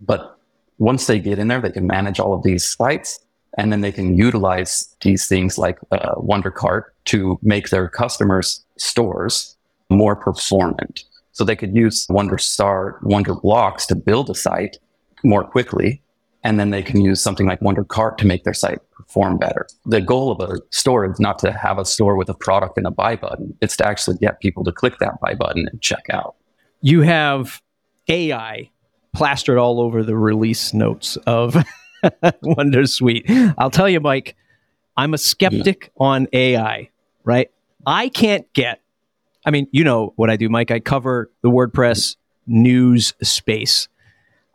but 0.00 0.38
once 0.78 1.06
they 1.06 1.18
get 1.18 1.40
in 1.40 1.48
there, 1.48 1.60
they 1.60 1.72
can 1.72 1.86
manage 1.86 2.20
all 2.20 2.34
of 2.34 2.44
these 2.44 2.64
sites 2.64 3.18
and 3.56 3.72
then 3.72 3.80
they 3.80 3.92
can 3.92 4.16
utilize 4.16 4.94
these 5.02 5.26
things 5.26 5.58
like 5.58 5.78
uh, 5.90 6.14
WonderCart 6.16 6.84
to 7.06 7.38
make 7.42 7.70
their 7.70 7.88
customers' 7.88 8.64
stores 8.76 9.56
more 9.90 10.14
performant. 10.14 11.04
So 11.32 11.44
they 11.44 11.56
could 11.56 11.74
use 11.74 12.06
WonderStart, 12.08 13.00
WonderBlocks 13.02 13.86
to 13.86 13.94
build 13.94 14.28
a 14.28 14.34
site 14.34 14.78
more 15.24 15.44
quickly. 15.44 16.02
And 16.44 16.58
then 16.60 16.70
they 16.70 16.82
can 16.82 17.00
use 17.00 17.20
something 17.20 17.46
like 17.46 17.60
WonderCart 17.60 18.16
to 18.18 18.26
make 18.26 18.44
their 18.44 18.54
site 18.54 18.78
perform 18.92 19.38
better. 19.38 19.66
The 19.86 20.00
goal 20.00 20.30
of 20.30 20.40
a 20.40 20.60
store 20.70 21.10
is 21.10 21.18
not 21.18 21.38
to 21.40 21.52
have 21.52 21.78
a 21.78 21.84
store 21.84 22.16
with 22.16 22.28
a 22.28 22.34
product 22.34 22.76
and 22.76 22.86
a 22.86 22.90
buy 22.90 23.16
button. 23.16 23.56
It's 23.60 23.76
to 23.78 23.86
actually 23.86 24.18
get 24.18 24.40
people 24.40 24.64
to 24.64 24.72
click 24.72 24.98
that 25.00 25.20
buy 25.20 25.34
button 25.34 25.66
and 25.68 25.80
check 25.80 26.04
out. 26.10 26.36
You 26.80 27.02
have 27.02 27.60
AI 28.08 28.70
plastered 29.14 29.58
all 29.58 29.80
over 29.80 30.04
the 30.04 30.16
release 30.16 30.72
notes 30.72 31.16
of 31.26 31.56
WonderSuite. 32.42 33.54
I'll 33.58 33.70
tell 33.70 33.88
you, 33.88 34.00
Mike, 34.00 34.36
I'm 34.96 35.14
a 35.14 35.18
skeptic 35.18 35.84
yeah. 35.84 36.06
on 36.06 36.28
AI, 36.32 36.90
right? 37.24 37.50
I 37.86 38.08
can't 38.08 38.52
get, 38.52 38.80
I 39.44 39.50
mean, 39.50 39.68
you 39.70 39.84
know 39.84 40.12
what 40.16 40.30
I 40.30 40.36
do, 40.36 40.48
Mike. 40.48 40.70
I 40.70 40.80
cover 40.80 41.30
the 41.42 41.50
WordPress 41.50 42.16
news 42.46 43.14
space. 43.22 43.88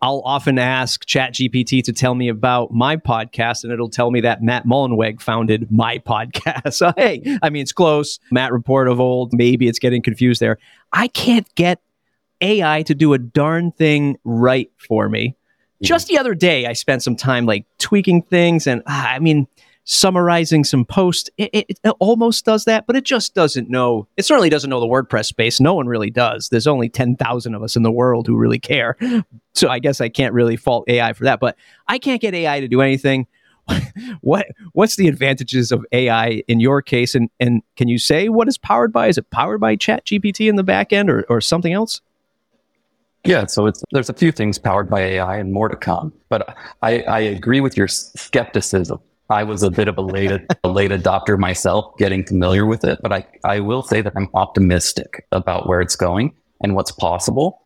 I'll 0.01 0.21
often 0.25 0.59
ask 0.59 1.05
ChatGPT 1.05 1.81
to 1.85 1.93
tell 1.93 2.13
me 2.13 2.27
about 2.27 2.71
my 2.71 2.97
podcast, 2.97 3.63
and 3.63 3.71
it'll 3.71 3.89
tell 3.89 4.11
me 4.11 4.19
that 4.19 4.43
Matt 4.43 4.65
Mullenweg 4.65 5.21
founded 5.21 5.71
my 5.71 5.97
podcast. 5.99 6.73
so, 6.73 6.91
hey, 6.97 7.37
I 7.41 7.49
mean, 7.49 7.61
it's 7.61 7.71
close. 7.71 8.19
Matt 8.29 8.51
Report 8.51 8.89
of 8.89 8.99
old. 8.99 9.31
Maybe 9.31 9.69
it's 9.69 9.79
getting 9.79 10.01
confused 10.01 10.41
there. 10.41 10.57
I 10.91 11.07
can't 11.07 11.47
get 11.55 11.79
AI 12.41 12.83
to 12.83 12.93
do 12.93 13.13
a 13.13 13.17
darn 13.17 13.71
thing 13.71 14.17
right 14.25 14.69
for 14.77 15.07
me. 15.07 15.37
Just 15.83 16.07
the 16.07 16.17
other 16.17 16.33
day, 16.33 16.65
I 16.65 16.73
spent 16.73 17.03
some 17.03 17.15
time 17.15 17.45
like 17.45 17.65
tweaking 17.77 18.23
things 18.23 18.67
and 18.67 18.81
ah, 18.87 19.09
I 19.09 19.19
mean, 19.19 19.47
summarizing 19.85 20.63
some 20.63 20.85
posts. 20.85 21.29
It, 21.37 21.49
it, 21.53 21.79
it, 21.83 21.93
almost 21.99 22.45
does 22.45 22.65
that, 22.65 22.87
but 22.87 22.95
it 22.95 23.03
just 23.03 23.33
doesn't 23.33 23.69
know. 23.69 24.07
It 24.17 24.23
certainly 24.23 24.49
doesn't 24.49 24.69
know 24.69 24.79
the 24.79 24.87
WordPress 24.87 25.25
space. 25.25 25.59
No 25.59 25.73
one 25.73 25.87
really 25.87 26.09
does. 26.09 26.49
There's 26.49 26.67
only 26.67 26.89
10,000 26.89 27.53
of 27.53 27.63
us 27.63 27.75
in 27.75 27.83
the 27.83 27.91
world 27.91 28.27
who 28.27 28.37
really 28.37 28.59
care. 28.59 28.97
So 29.55 29.69
I 29.69 29.77
guess 29.77 30.01
I 30.01 30.09
can't 30.09 30.33
really 30.33 30.55
fault 30.55 30.85
AI 30.87 31.13
for 31.13 31.25
that, 31.25 31.39
but 31.39 31.55
I 31.87 31.99
can't 31.99 32.19
get 32.19 32.33
AI 32.33 32.59
to 32.59 32.67
do 32.67 32.81
anything. 32.81 33.27
what 34.21 34.47
what's 34.73 34.95
the 34.95 35.07
advantages 35.07 35.71
of 35.71 35.85
AI 35.91 36.43
in 36.47 36.59
your 36.59 36.81
case 36.81 37.15
and 37.15 37.29
and 37.39 37.61
can 37.77 37.87
you 37.87 37.97
say 37.97 38.27
what 38.27 38.47
is 38.47 38.57
powered 38.57 38.91
by 38.91 39.07
is 39.07 39.17
it 39.17 39.29
powered 39.29 39.61
by 39.61 39.75
ChatGPT 39.75 40.49
in 40.49 40.57
the 40.57 40.63
back 40.63 40.91
end 40.91 41.09
or, 41.09 41.23
or 41.29 41.39
something 41.39 41.71
else 41.71 42.01
yeah, 43.25 43.45
so 43.45 43.67
it's 43.67 43.83
there's 43.91 44.09
a 44.09 44.13
few 44.13 44.31
things 44.31 44.57
powered 44.59 44.89
by 44.89 45.01
AI 45.01 45.37
and 45.37 45.53
more 45.53 45.69
to 45.69 45.75
come. 45.75 46.13
But 46.29 46.55
I, 46.81 47.01
I 47.03 47.19
agree 47.19 47.61
with 47.61 47.77
your 47.77 47.87
skepticism. 47.87 48.99
I 49.29 49.43
was 49.43 49.63
a 49.63 49.71
bit 49.71 49.87
of 49.87 49.97
a 49.97 50.01
late 50.01 50.31
a 50.63 50.67
late 50.67 50.91
adopter 50.91 51.37
myself, 51.37 51.97
getting 51.97 52.25
familiar 52.25 52.65
with 52.65 52.83
it. 52.83 52.99
But 53.01 53.13
I, 53.13 53.25
I 53.43 53.59
will 53.61 53.81
say 53.81 54.01
that 54.01 54.13
I'm 54.15 54.29
optimistic 54.33 55.25
about 55.31 55.67
where 55.67 55.79
it's 55.79 55.95
going 55.95 56.33
and 56.61 56.75
what's 56.75 56.91
possible. 56.91 57.61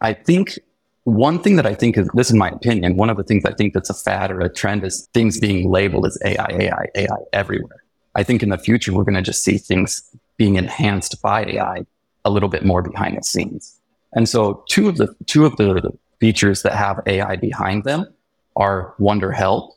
I 0.00 0.14
think 0.14 0.58
one 1.04 1.42
thing 1.42 1.56
that 1.56 1.66
I 1.66 1.74
think 1.74 1.98
is 1.98 2.08
this 2.14 2.30
is 2.30 2.36
my 2.36 2.48
opinion. 2.48 2.96
One 2.96 3.10
of 3.10 3.16
the 3.18 3.24
things 3.24 3.44
I 3.44 3.52
think 3.52 3.74
that's 3.74 3.90
a 3.90 3.94
fad 3.94 4.30
or 4.30 4.40
a 4.40 4.52
trend 4.52 4.84
is 4.84 5.08
things 5.12 5.38
being 5.38 5.70
labeled 5.70 6.06
as 6.06 6.18
AI, 6.24 6.46
AI, 6.48 6.86
AI 6.94 7.16
everywhere. 7.34 7.84
I 8.14 8.22
think 8.22 8.42
in 8.42 8.48
the 8.48 8.58
future 8.58 8.92
we're 8.92 9.04
going 9.04 9.14
to 9.14 9.22
just 9.22 9.44
see 9.44 9.58
things 9.58 10.02
being 10.36 10.56
enhanced 10.56 11.20
by 11.22 11.44
AI 11.44 11.84
a 12.24 12.30
little 12.30 12.48
bit 12.48 12.64
more 12.64 12.82
behind 12.82 13.16
the 13.16 13.22
scenes. 13.22 13.79
And 14.12 14.28
so 14.28 14.64
two 14.68 14.88
of 14.88 14.96
the 14.96 15.14
two 15.26 15.46
of 15.46 15.56
the 15.56 15.92
features 16.18 16.62
that 16.62 16.74
have 16.74 17.00
AI 17.06 17.36
behind 17.36 17.84
them 17.84 18.06
are 18.56 18.94
WonderHelp 18.98 19.70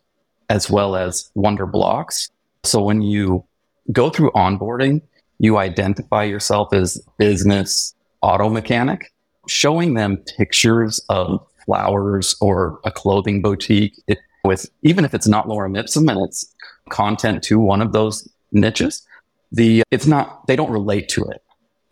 as 0.49 0.69
well 0.69 0.95
as 0.95 1.29
WonderBlocks. 1.35 2.29
So 2.63 2.83
when 2.83 3.01
you 3.01 3.43
go 3.91 4.09
through 4.09 4.31
onboarding, 4.31 5.01
you 5.39 5.57
identify 5.57 6.23
yourself 6.23 6.73
as 6.73 7.01
business 7.17 7.93
auto 8.21 8.49
mechanic, 8.49 9.13
showing 9.47 9.93
them 9.93 10.17
pictures 10.37 10.99
of 11.09 11.45
flowers 11.65 12.35
or 12.41 12.79
a 12.83 12.91
clothing 12.91 13.41
boutique 13.41 14.01
it, 14.07 14.19
with 14.43 14.69
even 14.81 15.05
if 15.05 15.13
it's 15.13 15.27
not 15.27 15.47
Lorem 15.47 15.77
ipsum 15.77 16.09
and 16.09 16.19
it's 16.25 16.53
content 16.89 17.43
to 17.43 17.59
one 17.59 17.81
of 17.81 17.93
those 17.93 18.27
niches, 18.51 19.05
the 19.51 19.83
it's 19.91 20.07
not 20.07 20.45
they 20.47 20.55
don't 20.55 20.71
relate 20.71 21.09
to 21.09 21.23
it. 21.25 21.42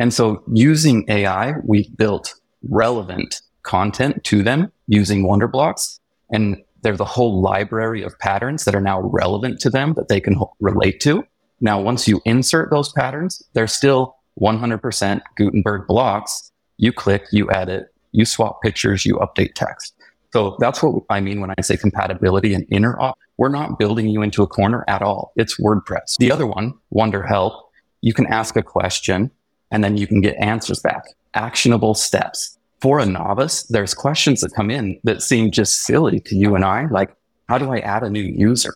And 0.02 0.12
so 0.12 0.44
using 0.52 1.06
AI, 1.10 1.54
we 1.64 1.88
built 1.96 2.34
relevant 2.68 3.40
content 3.62 4.24
to 4.24 4.42
them 4.42 4.72
using 4.88 5.28
WonderBlocks. 5.28 6.00
And 6.32 6.58
there's 6.82 7.00
a 7.00 7.06
whole 7.06 7.40
library 7.40 8.02
of 8.02 8.18
patterns 8.18 8.66
that 8.66 8.74
are 8.74 8.82
now 8.82 9.00
relevant 9.00 9.60
to 9.60 9.70
them 9.70 9.94
that 9.98 10.08
they 10.08 10.20
can 10.20 10.42
relate 10.60 11.02
to. 11.02 11.24
Now, 11.60 11.80
once 11.80 12.08
you 12.08 12.20
insert 12.26 12.72
those 12.72 12.92
patterns, 12.94 13.44
they're 13.54 13.68
still 13.68 14.16
100% 14.42 15.22
Gutenberg 15.38 15.86
blocks. 15.86 16.52
You 16.78 16.92
click, 16.92 17.28
you 17.32 17.52
edit, 17.52 17.94
you 18.12 18.26
swap 18.26 18.60
pictures, 18.64 19.06
you 19.06 19.18
update 19.18 19.54
text. 19.54 19.94
So 20.34 20.58
that's 20.60 20.82
what 20.82 21.04
I 21.12 21.20
mean 21.20 21.42
when 21.42 21.52
I 21.56 21.62
say 21.62 21.78
compatibility 21.78 22.56
and 22.56 22.68
interop. 22.70 23.14
We're 23.38 23.50
not 23.50 23.78
building 23.78 24.08
you 24.08 24.24
into 24.24 24.42
a 24.42 24.48
corner 24.48 24.84
at 24.88 25.04
all. 25.04 25.32
It's 25.36 25.62
WordPress. 25.62 26.18
The 26.18 26.32
other 26.32 26.48
one, 26.48 26.74
WonderHelp, 26.92 27.56
you 28.02 28.16
can 28.16 28.26
ask 28.26 28.56
a 28.56 28.64
question 28.64 29.30
and 29.72 29.84
then 29.84 29.98
you 29.98 30.08
can 30.08 30.22
get 30.22 30.36
answers 30.38 30.80
back. 30.80 31.04
Actionable 31.34 31.94
steps. 31.96 32.58
For 32.82 33.00
a 33.00 33.06
novice, 33.06 33.64
there's 33.64 33.94
questions 33.94 34.42
that 34.42 34.54
come 34.54 34.72
in 34.72 35.00
that 35.04 35.22
seem 35.22 35.52
just 35.52 35.84
silly 35.84 36.20
to 36.22 36.36
you 36.36 36.56
and 36.56 36.66
I, 36.66 36.88
like, 36.88 37.16
how 37.48 37.58
do 37.58 37.72
I 37.72 37.80
add 37.80 38.04
a 38.04 38.10
new 38.10 38.22
user? 38.22 38.74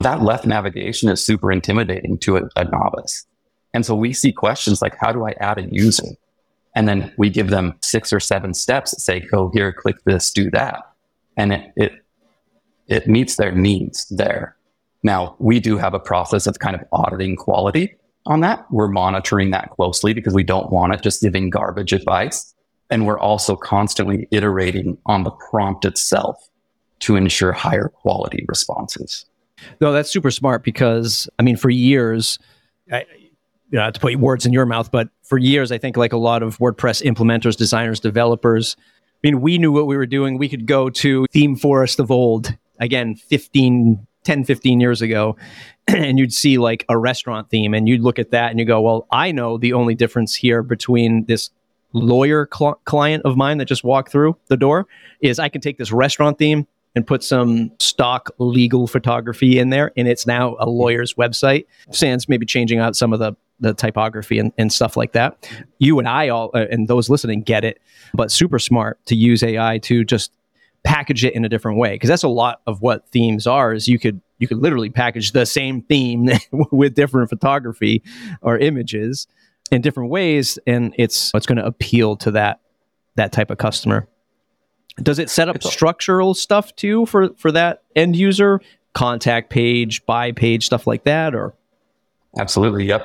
That 0.00 0.22
left 0.22 0.46
navigation 0.46 1.08
is 1.08 1.24
super 1.24 1.52
intimidating 1.52 2.18
to 2.18 2.38
a, 2.38 2.42
a 2.56 2.64
novice. 2.64 3.26
And 3.72 3.86
so 3.86 3.94
we 3.94 4.12
see 4.12 4.32
questions 4.32 4.82
like, 4.82 4.96
how 4.96 5.12
do 5.12 5.24
I 5.26 5.32
add 5.40 5.58
a 5.58 5.68
user? 5.70 6.08
And 6.74 6.88
then 6.88 7.12
we 7.18 7.30
give 7.30 7.50
them 7.50 7.74
six 7.82 8.12
or 8.12 8.20
seven 8.20 8.54
steps 8.54 8.90
that 8.90 9.00
say, 9.00 9.20
go 9.20 9.50
here, 9.54 9.72
click 9.72 9.96
this, 10.04 10.32
do 10.32 10.50
that. 10.50 10.82
And 11.36 11.52
it, 11.52 11.72
it, 11.76 11.92
it 12.88 13.06
meets 13.06 13.36
their 13.36 13.52
needs 13.52 14.08
there. 14.08 14.56
Now, 15.02 15.36
we 15.38 15.60
do 15.60 15.76
have 15.78 15.94
a 15.94 16.00
process 16.00 16.46
of 16.46 16.58
kind 16.58 16.74
of 16.74 16.82
auditing 16.92 17.36
quality 17.36 17.96
on 18.26 18.40
that. 18.40 18.66
We're 18.70 18.88
monitoring 18.88 19.50
that 19.50 19.70
closely 19.70 20.14
because 20.14 20.34
we 20.34 20.44
don't 20.44 20.70
want 20.70 20.94
it 20.94 21.02
just 21.02 21.22
giving 21.22 21.50
garbage 21.50 21.92
advice. 21.92 22.54
And 22.90 23.06
we're 23.06 23.18
also 23.18 23.56
constantly 23.56 24.26
iterating 24.30 24.98
on 25.06 25.22
the 25.24 25.30
prompt 25.30 25.84
itself 25.84 26.36
to 27.00 27.16
ensure 27.16 27.52
higher 27.52 27.88
quality 27.88 28.44
responses. 28.48 29.24
No, 29.80 29.92
that's 29.92 30.10
super 30.10 30.30
smart 30.30 30.64
because, 30.64 31.28
I 31.38 31.42
mean, 31.42 31.56
for 31.56 31.70
years, 31.70 32.38
I, 32.90 33.04
you 33.70 33.78
know, 33.78 33.90
to 33.90 34.00
put 34.00 34.16
words 34.16 34.44
in 34.44 34.52
your 34.52 34.66
mouth, 34.66 34.90
but 34.90 35.08
for 35.22 35.38
years, 35.38 35.70
I 35.70 35.78
think 35.78 35.96
like 35.96 36.12
a 36.12 36.18
lot 36.18 36.42
of 36.42 36.58
WordPress 36.58 37.02
implementers, 37.02 37.56
designers, 37.56 38.00
developers, 38.00 38.76
I 39.22 39.28
mean, 39.28 39.40
we 39.42 39.58
knew 39.58 39.70
what 39.70 39.86
we 39.86 39.96
were 39.96 40.06
doing. 40.06 40.38
We 40.38 40.48
could 40.48 40.66
go 40.66 40.88
to 40.88 41.26
ThemeForest 41.32 41.98
of 41.98 42.10
old, 42.10 42.56
again, 42.78 43.14
15, 43.14 44.06
10, 44.24 44.44
15 44.44 44.80
years 44.80 45.02
ago, 45.02 45.36
and 45.88 46.18
you'd 46.18 46.32
see 46.32 46.58
like 46.58 46.84
a 46.88 46.98
restaurant 46.98 47.50
theme 47.50 47.74
and 47.74 47.88
you'd 47.88 48.02
look 48.02 48.18
at 48.18 48.30
that 48.30 48.50
and 48.50 48.58
you 48.58 48.64
go, 48.64 48.80
well, 48.80 49.06
I 49.10 49.32
know 49.32 49.58
the 49.58 49.72
only 49.72 49.94
difference 49.94 50.34
here 50.34 50.62
between 50.62 51.24
this 51.24 51.50
lawyer 51.92 52.48
cl- 52.52 52.80
client 52.84 53.24
of 53.24 53.36
mine 53.36 53.58
that 53.58 53.64
just 53.64 53.82
walked 53.84 54.12
through 54.12 54.36
the 54.46 54.56
door 54.56 54.86
is 55.20 55.38
I 55.38 55.48
can 55.48 55.60
take 55.60 55.78
this 55.78 55.90
restaurant 55.90 56.38
theme 56.38 56.66
and 56.94 57.06
put 57.06 57.22
some 57.22 57.70
stock 57.78 58.30
legal 58.38 58.86
photography 58.86 59.58
in 59.58 59.70
there 59.70 59.92
and 59.96 60.08
it's 60.08 60.26
now 60.26 60.56
a 60.58 60.68
lawyer's 60.68 61.14
website. 61.14 61.66
Sans 61.90 62.28
maybe 62.28 62.46
changing 62.46 62.78
out 62.78 62.96
some 62.96 63.12
of 63.12 63.18
the 63.18 63.34
the 63.60 63.74
typography 63.74 64.38
and, 64.38 64.52
and 64.56 64.72
stuff 64.72 64.96
like 64.96 65.12
that. 65.12 65.46
You 65.78 65.98
and 65.98 66.08
i 66.08 66.28
all 66.28 66.50
uh, 66.54 66.66
and 66.70 66.88
those 66.88 67.10
listening 67.10 67.42
get 67.42 67.64
it 67.64 67.80
but 68.14 68.32
super 68.32 68.58
smart 68.58 68.98
to 69.06 69.14
use 69.14 69.42
ai 69.42 69.78
to 69.78 70.04
just 70.04 70.32
package 70.84 71.24
it 71.24 71.34
in 71.34 71.44
a 71.44 71.48
different 71.48 71.78
way 71.78 71.92
because 71.92 72.08
that's 72.08 72.22
a 72.22 72.28
lot 72.28 72.60
of 72.66 72.80
what 72.80 73.06
themes 73.08 73.46
are 73.46 73.72
is 73.72 73.86
you 73.86 73.98
could 73.98 74.20
you 74.38 74.48
could 74.48 74.58
literally 74.58 74.90
package 74.90 75.32
the 75.32 75.44
same 75.44 75.82
theme 75.82 76.30
with 76.72 76.94
different 76.94 77.28
photography 77.28 78.02
or 78.40 78.58
images 78.58 79.26
in 79.70 79.80
different 79.80 80.10
ways, 80.10 80.58
and 80.66 80.94
it's 80.98 81.30
it's 81.34 81.46
going 81.46 81.58
to 81.58 81.64
appeal 81.64 82.16
to 82.16 82.30
that 82.32 82.60
that 83.16 83.32
type 83.32 83.50
of 83.50 83.58
customer. 83.58 84.08
Does 85.02 85.18
it 85.18 85.30
set 85.30 85.48
up 85.48 85.56
it's 85.56 85.70
structural 85.70 86.34
stuff 86.34 86.74
too 86.76 87.06
for 87.06 87.30
for 87.34 87.52
that 87.52 87.82
end 87.94 88.16
user? 88.16 88.60
Contact 88.92 89.50
page, 89.50 90.04
buy 90.04 90.32
page, 90.32 90.66
stuff 90.66 90.86
like 90.86 91.04
that, 91.04 91.34
or 91.34 91.54
Absolutely. 92.38 92.86
Yep. 92.86 93.04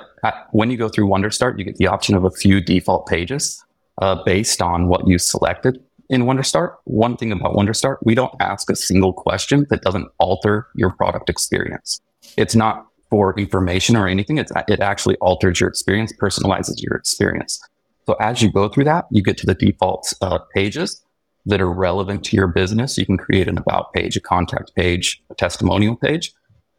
When 0.51 0.69
you 0.69 0.77
go 0.77 0.87
through 0.87 1.07
WonderStart, 1.07 1.57
you 1.57 1.65
get 1.65 1.77
the 1.77 1.87
option 1.87 2.15
of 2.15 2.25
a 2.25 2.31
few 2.31 2.61
default 2.61 3.07
pages 3.07 3.63
uh, 3.99 4.23
based 4.23 4.61
on 4.61 4.87
what 4.87 5.07
you 5.07 5.17
selected 5.17 5.83
in 6.09 6.23
WonderStart. 6.23 6.75
One 6.85 7.17
thing 7.17 7.31
about 7.31 7.55
WonderStart, 7.55 7.97
we 8.03 8.15
don't 8.15 8.33
ask 8.39 8.69
a 8.69 8.75
single 8.75 9.13
question 9.13 9.65
that 9.69 9.81
doesn't 9.81 10.07
alter 10.19 10.67
your 10.75 10.91
product 10.91 11.29
experience. 11.29 11.99
It's 12.37 12.55
not 12.55 12.87
for 13.09 13.37
information 13.39 13.95
or 13.95 14.07
anything. 14.07 14.37
It's, 14.37 14.51
it 14.67 14.79
actually 14.79 15.15
alters 15.17 15.59
your 15.59 15.69
experience, 15.69 16.13
personalizes 16.13 16.81
your 16.81 16.95
experience. 16.95 17.59
So 18.05 18.13
as 18.19 18.41
you 18.41 18.51
go 18.51 18.69
through 18.69 18.85
that, 18.85 19.05
you 19.11 19.23
get 19.23 19.37
to 19.39 19.45
the 19.45 19.55
default 19.55 20.13
uh, 20.21 20.39
pages 20.53 21.01
that 21.45 21.61
are 21.61 21.71
relevant 21.71 22.23
to 22.25 22.35
your 22.35 22.47
business. 22.47 22.97
You 22.97 23.05
can 23.05 23.17
create 23.17 23.47
an 23.47 23.57
about 23.57 23.93
page, 23.93 24.15
a 24.15 24.21
contact 24.21 24.75
page, 24.75 25.21
a 25.29 25.35
testimonial 25.35 25.95
page, 25.95 26.33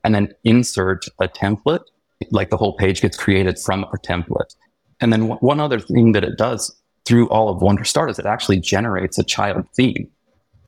and 0.05 0.15
then 0.15 0.35
insert 0.45 1.07
a 1.21 1.29
template. 1.29 1.85
Like 2.31 2.51
the 2.51 2.57
whole 2.57 2.77
page 2.77 3.03
gets 3.03 3.17
created 3.17 3.59
from 3.59 3.85
a 3.85 3.99
template. 3.99 4.55
And 5.01 5.13
then 5.13 5.21
w- 5.21 5.39
one 5.41 5.61
other 5.61 5.79
thing 5.79 6.13
that 6.13 6.25
it 6.25 6.39
does 6.39 6.75
through 7.07 7.29
all 7.29 7.49
of 7.49 7.63
Wonder 7.63 7.85
Starters, 7.85 8.19
it 8.19 8.27
actually 8.27 8.59
generates 8.59 9.19
a 9.19 9.25
child 9.25 9.65
theme, 9.75 10.11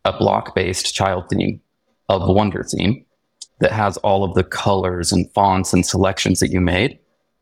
a 0.04 0.16
block 0.16 0.54
based 0.54 0.94
child 0.94 1.24
theme 1.28 1.60
of 2.08 2.22
WonderTheme 2.22 3.04
that 3.60 3.72
has 3.72 3.96
all 3.98 4.24
of 4.24 4.34
the 4.34 4.44
colors 4.44 5.12
and 5.12 5.30
fonts 5.32 5.72
and 5.72 5.84
selections 5.84 6.38
that 6.40 6.50
you 6.50 6.60
made 6.60 6.98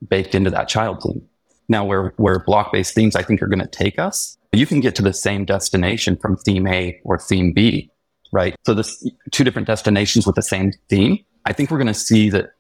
baked 0.09 0.35
into 0.35 0.51
that 0.51 0.69
child 0.69 1.03
theme. 1.03 1.23
Now, 1.69 1.85
where, 1.85 2.15
where 2.17 2.39
block 2.39 2.73
based 2.73 2.95
themes 2.95 3.15
I 3.15 3.23
think 3.23 3.43
are 3.43 3.49
going 3.49 3.61
to 3.61 3.67
take 3.67 3.99
us, 3.99 4.39
you 4.53 4.67
can 4.67 4.81
get 4.81 4.95
to 4.97 5.03
the 5.03 5.13
same 5.13 5.45
destination 5.45 6.17
from 6.17 6.37
theme 6.39 6.67
A 6.67 6.99
or 7.05 7.19
theme 7.19 7.53
B, 7.53 7.91
right? 8.33 8.57
So 8.65 8.73
this 8.73 9.09
two 9.31 9.45
different 9.45 9.67
destinations 9.67 10.27
with 10.27 10.37
the 10.37 10.43
same 10.43 10.73
theme. 10.89 11.19
I 11.45 11.53
think 11.53 11.71
we're 11.71 11.79
going 11.79 11.87
to 11.89 11.95
see 11.95 12.31
that 12.31 12.51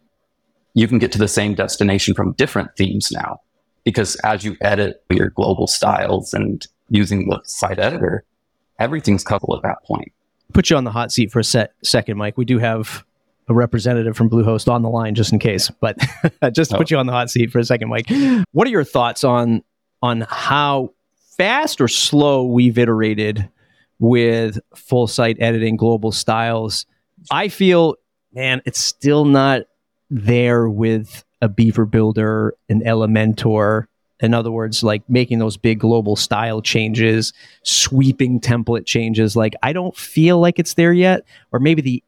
you 0.75 0.87
can 0.87 0.99
get 0.99 1.13
to 1.13 1.19
the 1.19 1.29
same 1.29 1.55
destination 1.55 2.15
from 2.15 2.33
different 2.35 2.77
themes 2.77 3.11
now 3.11 3.41
because 3.87 4.17
as 4.17 4.45
you 4.45 4.57
edit 4.61 5.03
your 5.09 5.31
global 5.31 5.69
styles 5.69 6.35
and 6.35 6.67
using 6.91 7.29
the 7.29 7.41
site 7.45 7.79
editor, 7.79 8.25
everything's 8.81 9.23
coupled 9.23 9.59
at 9.59 9.63
that 9.63 9.83
point. 9.85 10.13
Put 10.53 10.69
you 10.71 10.77
on 10.77 10.83
the 10.83 10.91
hot 10.91 11.13
seat 11.13 11.31
for 11.31 11.39
a 11.39 11.45
set, 11.45 11.73
second, 11.85 12.19
Mike. 12.19 12.37
We 12.37 12.45
do 12.45 12.59
have 12.59 13.05
a 13.49 13.55
representative 13.55 14.17
from 14.17 14.29
Bluehost 14.29 14.69
on 14.69 14.83
the 14.83 14.89
line 14.89 15.15
just 15.15 15.33
in 15.33 15.39
case, 15.39 15.71
but 15.81 15.97
just 16.53 16.73
to 16.73 16.77
oh. 16.77 16.79
put 16.79 16.91
you 16.91 16.99
on 16.99 17.07
the 17.07 17.13
hot 17.13 17.31
seat 17.31 17.53
for 17.53 17.61
a 17.61 17.65
second, 17.65 17.89
Mike. 17.89 18.11
What 18.51 18.67
are 18.67 18.71
your 18.71 18.85
thoughts 18.85 19.23
on 19.23 19.63
on 20.03 20.27
how 20.29 20.93
fast 21.39 21.81
or 21.81 21.87
slow 21.87 22.45
we've 22.45 22.77
iterated 22.77 23.49
with 24.01 24.59
full 24.75 25.07
site 25.07 25.37
editing, 25.41 25.77
global 25.77 26.11
styles? 26.11 26.87
I 27.31 27.49
feel, 27.49 27.95
man, 28.33 28.63
it's 28.65 28.81
still 28.81 29.25
not 29.25 29.63
there 30.11 30.69
with 30.69 31.25
a 31.43 31.49
Beaver 31.49 31.87
Builder, 31.87 32.55
an 32.69 32.81
Elementor. 32.83 33.87
In 34.21 34.33
other 34.33 34.51
words, 34.51 34.83
like 34.83 35.09
making 35.11 35.39
those 35.39 35.57
big 35.57 35.79
global 35.79 36.17
style 36.17 36.63
changes, 36.63 37.33
sweeping 37.63 38.41
template 38.41 38.87
changes. 38.87 39.37
Like, 39.37 39.55
I 39.63 39.73
don't 39.73 39.97
feel 39.97 40.41
like 40.41 40.59
it's 40.59 40.75
there 40.75 40.93
yet. 40.93 41.25
Or 41.53 41.61
maybe 41.61 41.83
the 41.83 42.03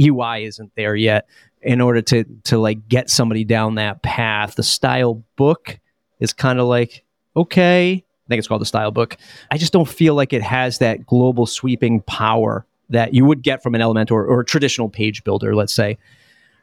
UI 0.00 0.44
isn't 0.44 0.72
there 0.76 0.94
yet 0.94 1.26
in 1.62 1.80
order 1.80 2.00
to 2.00 2.24
to 2.44 2.58
like 2.58 2.88
get 2.88 3.10
somebody 3.10 3.44
down 3.44 3.74
that 3.74 4.02
path. 4.02 4.54
The 4.54 4.62
style 4.62 5.22
book 5.36 5.78
is 6.20 6.32
kind 6.32 6.60
of 6.60 6.66
like, 6.66 7.04
okay. 7.36 7.92
I 7.94 8.28
think 8.28 8.38
it's 8.38 8.48
called 8.48 8.60
the 8.60 8.66
style 8.66 8.90
book. 8.90 9.16
I 9.50 9.56
just 9.56 9.72
don't 9.72 9.88
feel 9.88 10.14
like 10.14 10.32
it 10.32 10.42
has 10.42 10.78
that 10.78 11.06
global 11.06 11.46
sweeping 11.46 12.02
power 12.02 12.66
that 12.90 13.14
you 13.14 13.24
would 13.24 13.42
get 13.42 13.62
from 13.62 13.74
an 13.74 13.80
Elementor 13.80 14.10
or 14.10 14.40
a 14.40 14.44
traditional 14.44 14.88
page 14.88 15.24
builder, 15.24 15.54
let's 15.54 15.72
say. 15.72 15.98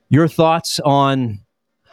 Your 0.10 0.28
thoughts 0.28 0.80
on 0.82 1.40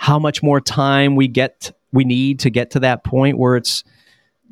how 0.02 0.18
much 0.18 0.42
more 0.42 0.60
time 0.60 1.14
we 1.14 1.28
get 1.28 1.70
we 1.92 2.02
need 2.02 2.40
to 2.40 2.50
get 2.50 2.72
to 2.72 2.80
that 2.80 3.04
point 3.04 3.38
where 3.38 3.54
it's 3.54 3.84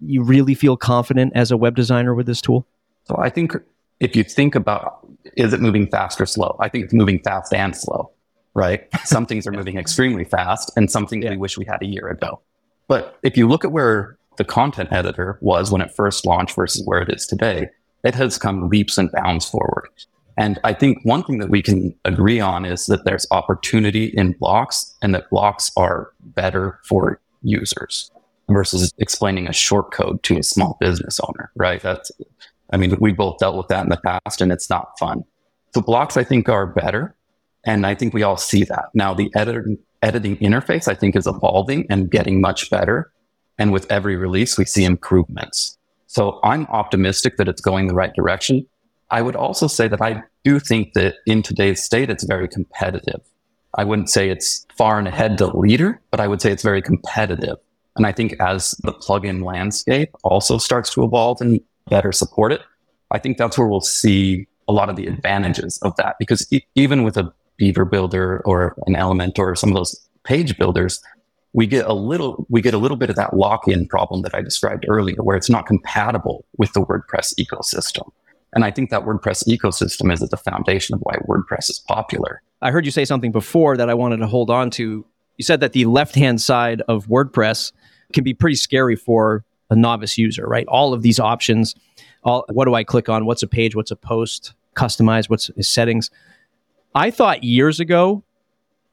you 0.01 0.23
really 0.23 0.55
feel 0.55 0.77
confident 0.77 1.33
as 1.35 1.51
a 1.51 1.57
web 1.57 1.75
designer 1.75 2.15
with 2.15 2.27
this 2.27 2.41
tool? 2.41 2.65
So 3.03 3.17
I 3.19 3.31
think 3.31 3.57
if 3.99 4.15
you 4.15 4.23
think 4.23 4.55
about 4.55 5.05
is 5.37 5.53
it 5.53 5.61
moving 5.61 5.89
fast 5.89 6.21
or 6.21 6.27
slow? 6.27 6.57
I 6.61 6.69
think 6.69 6.85
it's 6.85 6.95
moving 6.95 7.19
fast 7.19 7.53
and 7.53 7.77
slow, 7.77 8.13
right? 8.55 8.87
some 9.05 9.27
things 9.27 9.45
are 9.45 9.51
moving 9.51 9.77
extremely 9.77 10.23
fast 10.23 10.71
and 10.77 10.89
some 10.89 11.09
things 11.09 11.25
yeah. 11.25 11.31
we 11.31 11.37
wish 11.37 11.59
we 11.59 11.65
had 11.65 11.83
a 11.83 11.87
year 11.87 12.07
ago. 12.07 12.41
But 12.87 13.19
if 13.25 13.37
you 13.37 13.49
look 13.49 13.65
at 13.65 13.73
where 13.73 14.17
the 14.37 14.45
content 14.45 14.93
editor 14.93 15.37
was 15.41 15.73
when 15.73 15.81
it 15.81 15.91
first 15.91 16.25
launched 16.25 16.55
versus 16.55 16.87
where 16.87 17.01
it 17.01 17.13
is 17.13 17.27
today, 17.27 17.71
it 18.05 18.15
has 18.15 18.39
come 18.39 18.69
leaps 18.69 18.99
and 18.99 19.11
bounds 19.11 19.51
forward. 19.51 19.89
And 20.41 20.59
I 20.65 20.73
think 20.73 21.01
one 21.03 21.23
thing 21.23 21.37
that 21.39 21.51
we 21.51 21.61
can 21.61 21.95
agree 22.07 22.41
on 22.41 22.65
is 22.65 22.87
that 22.87 23.05
there's 23.05 23.27
opportunity 23.31 24.07
in 24.07 24.33
blocks 24.33 24.97
and 25.03 25.15
that 25.15 25.29
blocks 25.29 25.71
are 25.77 26.13
better 26.35 26.81
for 26.83 27.21
users 27.43 28.11
versus 28.49 28.91
explaining 28.97 29.49
a 29.49 29.53
short 29.53 29.93
code 29.93 30.23
to 30.23 30.39
a 30.39 30.43
small 30.43 30.79
business 30.81 31.21
owner, 31.21 31.53
right? 31.57 31.83
That's, 31.83 32.11
I 32.73 32.79
mean, 32.79 32.97
we 33.01 33.13
both 33.13 33.37
dealt 33.37 33.55
with 33.55 33.69
that 33.69 33.83
in 33.83 33.91
the 33.91 33.99
past 33.99 34.41
and 34.41 34.51
it's 34.51 34.71
not 34.71 34.99
fun. 34.99 35.25
So 35.75 35.83
blocks, 35.83 36.17
I 36.17 36.25
think, 36.25 36.49
are 36.49 36.67
better. 36.67 37.15
And 37.67 37.87
I 37.87 37.95
think 37.95 38.15
we 38.15 38.23
all 38.23 38.39
see 38.39 38.65
that. 38.65 38.87
Now, 38.95 39.13
the 39.13 39.31
editing 39.35 39.77
interface, 40.39 40.89
I 40.89 40.95
think, 40.95 41.17
is 41.17 41.27
evolving 41.27 41.85
and 41.91 42.11
getting 42.11 42.41
much 42.41 42.71
better. 42.71 43.13
And 43.59 43.73
with 43.75 43.93
every 43.93 44.17
release, 44.17 44.57
we 44.57 44.65
see 44.65 44.85
improvements. 44.85 45.77
So 46.07 46.41
I'm 46.43 46.65
optimistic 46.69 47.37
that 47.37 47.47
it's 47.47 47.61
going 47.61 47.89
the 47.89 47.95
right 47.95 48.15
direction. 48.15 48.67
I 49.11 49.23
would 49.23 49.37
also 49.37 49.67
say 49.67 49.89
that 49.89 50.01
I 50.01 50.23
do 50.45 50.61
think 50.61 50.95
that 50.95 51.17
in 51.27 51.43
today's 51.43 51.83
state, 51.83 52.11
it's 52.11 52.25
very 52.25 52.49
competitive. 52.49 53.21
I 53.77 53.85
wouldn't 53.85 54.11
say 54.11 54.31
it's 54.31 54.67
far 54.77 54.99
and 54.99 55.09
ahead 55.09 55.39
the 55.39 55.49
leader, 55.57 56.01
but 56.11 56.21
I 56.21 56.27
would 56.27 56.41
say 56.41 56.51
it's 56.51 56.63
very 56.63 56.83
competitive. 56.83 57.57
And 57.97 58.07
I 58.07 58.13
think 58.13 58.35
as 58.41 58.71
the 58.83 58.93
plugin 58.93 59.45
landscape 59.45 60.11
also 60.25 60.59
starts 60.59 60.93
to 60.95 61.05
evolve 61.05 61.41
and 61.41 61.61
better 61.89 62.13
support 62.13 62.53
it, 62.53 62.63
I 63.11 63.19
think 63.19 63.37
that's 63.37 63.59
where 63.59 63.67
we'll 63.67 63.81
see 63.81 64.47
a 64.69 64.73
lot 64.73 64.89
of 64.89 64.97
the 64.97 65.07
advantages 65.07 65.79
of 65.83 65.95
that. 65.97 66.17
Because 66.19 66.47
e- 66.53 66.63
even 66.75 67.03
with 67.03 67.17
a 67.17 67.33
Beaver 67.57 67.85
builder 67.85 68.41
or 68.47 68.75
an 68.87 68.95
Elementor 68.95 69.39
or 69.41 69.57
some 69.57 69.71
of 69.71 69.75
those 69.75 69.95
page 70.25 70.57
builders, 70.57 71.01
we 71.53 71.67
get 71.67 71.85
a 71.85 71.93
little 71.93 72.47
we 72.49 72.63
get 72.63 72.75
a 72.75 72.79
little 72.79 72.97
bit 72.97 73.11
of 73.11 73.17
that 73.17 73.37
lock-in 73.37 73.87
problem 73.89 74.23
that 74.23 74.35
I 74.35 74.41
described 74.41 74.87
earlier, 74.89 75.23
where 75.23 75.37
it's 75.37 75.51
not 75.51 75.67
compatible 75.67 76.47
with 76.57 76.73
the 76.73 76.81
WordPress 76.81 77.35
ecosystem. 77.39 78.09
And 78.53 78.65
I 78.65 78.71
think 78.71 78.91
that 78.91 79.03
WordPress 79.03 79.47
ecosystem 79.49 80.13
is 80.13 80.23
at 80.23 80.31
the 80.31 80.37
foundation 80.37 80.95
of 80.95 81.01
why 81.03 81.17
WordPress 81.29 81.71
is 81.71 81.79
popular. 81.87 82.43
I 82.63 82.71
heard 82.71 82.85
you 82.85 82.91
say 82.91 83.05
something 83.05 83.33
before 83.33 83.77
that 83.77 83.89
I 83.89 83.95
wanted 83.95 84.19
to 84.19 84.27
hold 84.27 84.51
on 84.51 84.71
to. 84.71 85.05
You 85.37 85.45
said 85.45 85.61
that 85.61 85.73
the 85.73 85.85
left 85.87 86.15
hand 86.15 86.41
side 86.41 86.83
of 86.89 87.07
WordPress 87.07 87.73
can 88.13 88.25
be 88.25 88.35
pretty 88.35 88.57
scary 88.57 88.97
for 88.97 89.45
a 89.71 89.77
novice 89.77 90.19
user, 90.19 90.47
right? 90.47 90.67
All 90.67 90.93
of 90.93 91.03
these 91.03 91.21
options. 91.21 91.75
All, 92.25 92.45
what 92.51 92.65
do 92.65 92.75
I 92.75 92.85
click 92.85 93.09
on? 93.09 93.25
What's 93.25 93.43
a 93.43 93.47
page? 93.47 93.77
What's 93.77 93.93
a 93.93 93.97
post? 93.97 94.53
Customize? 94.75 95.31
What's 95.31 95.51
settings? 95.61 96.11
I 96.95 97.11
thought 97.11 97.45
years 97.45 97.79
ago, 97.79 98.25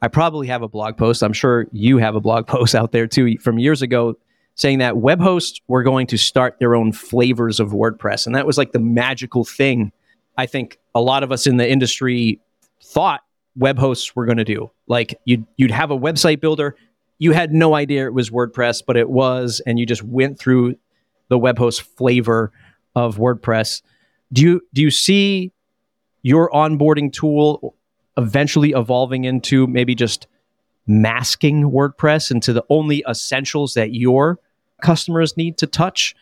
I 0.02 0.08
probably 0.08 0.48
have 0.48 0.62
a 0.62 0.68
blog 0.68 0.98
post. 0.98 1.24
I'm 1.24 1.34
sure 1.34 1.68
you 1.72 1.98
have 1.98 2.16
a 2.16 2.22
blog 2.22 2.48
post 2.48 2.76
out 2.76 2.92
there 2.92 3.08
too 3.08 3.38
from 3.40 3.58
years 3.58 3.82
ago 3.82 4.18
saying 4.58 4.80
that 4.80 4.98
web 4.98 5.22
hosts 5.22 5.62
were 5.68 5.84
going 5.84 6.08
to 6.08 6.18
start 6.18 6.58
their 6.60 6.76
own 6.76 6.92
flavors 6.92 7.60
of 7.60 7.70
WordPress. 7.70 8.26
And 8.26 8.36
that 8.36 8.46
was 8.46 8.58
like 8.58 8.72
the 8.72 8.80
magical 8.80 9.46
thing 9.46 9.92
I 10.38 10.46
think 10.46 10.78
a 10.94 11.02
lot 11.02 11.24
of 11.24 11.32
us 11.32 11.48
in 11.48 11.58
the 11.58 11.70
industry 11.70 12.40
thought 12.84 13.22
web 13.56 13.80
hosts 13.80 14.16
were 14.16 14.26
going 14.26 14.38
to 14.38 14.44
do. 14.44 14.70
Like 14.88 15.20
you'd, 15.26 15.46
you'd 15.58 15.72
have 15.72 15.90
a 15.90 15.98
website 15.98 16.42
builder, 16.42 16.76
you 17.18 17.32
had 17.32 17.54
no 17.54 17.74
idea 17.74 18.06
it 18.06 18.14
was 18.14 18.30
WordPress, 18.30 18.84
but 18.86 18.98
it 18.98 19.10
was, 19.10 19.62
and 19.66 19.80
you 19.80 19.86
just 19.86 20.04
went 20.04 20.38
through 20.38 20.76
the 21.30 21.40
web 21.40 21.58
host 21.58 21.82
flavor 21.82 22.52
of 22.96 23.18
WordPress. 23.18 23.82
Do 24.32 24.44
you, 24.44 24.62
do 24.74 24.82
you 24.82 24.92
see 24.92 25.52
your 26.22 26.50
onboarding 26.52 27.12
tool 27.12 27.76
eventually 28.18 28.72
evolving 28.72 29.26
into 29.26 29.66
maybe 29.68 29.96
just 29.96 30.28
masking 30.86 31.72
WordPress 31.72 32.32
into 32.32 32.54
the 32.54 32.64
only 32.70 33.04
essentials 33.08 33.74
that 33.74 33.94
your 33.94 34.40
customers 34.82 35.36
need 35.38 35.58
to 35.58 35.68
touch. 35.68 36.16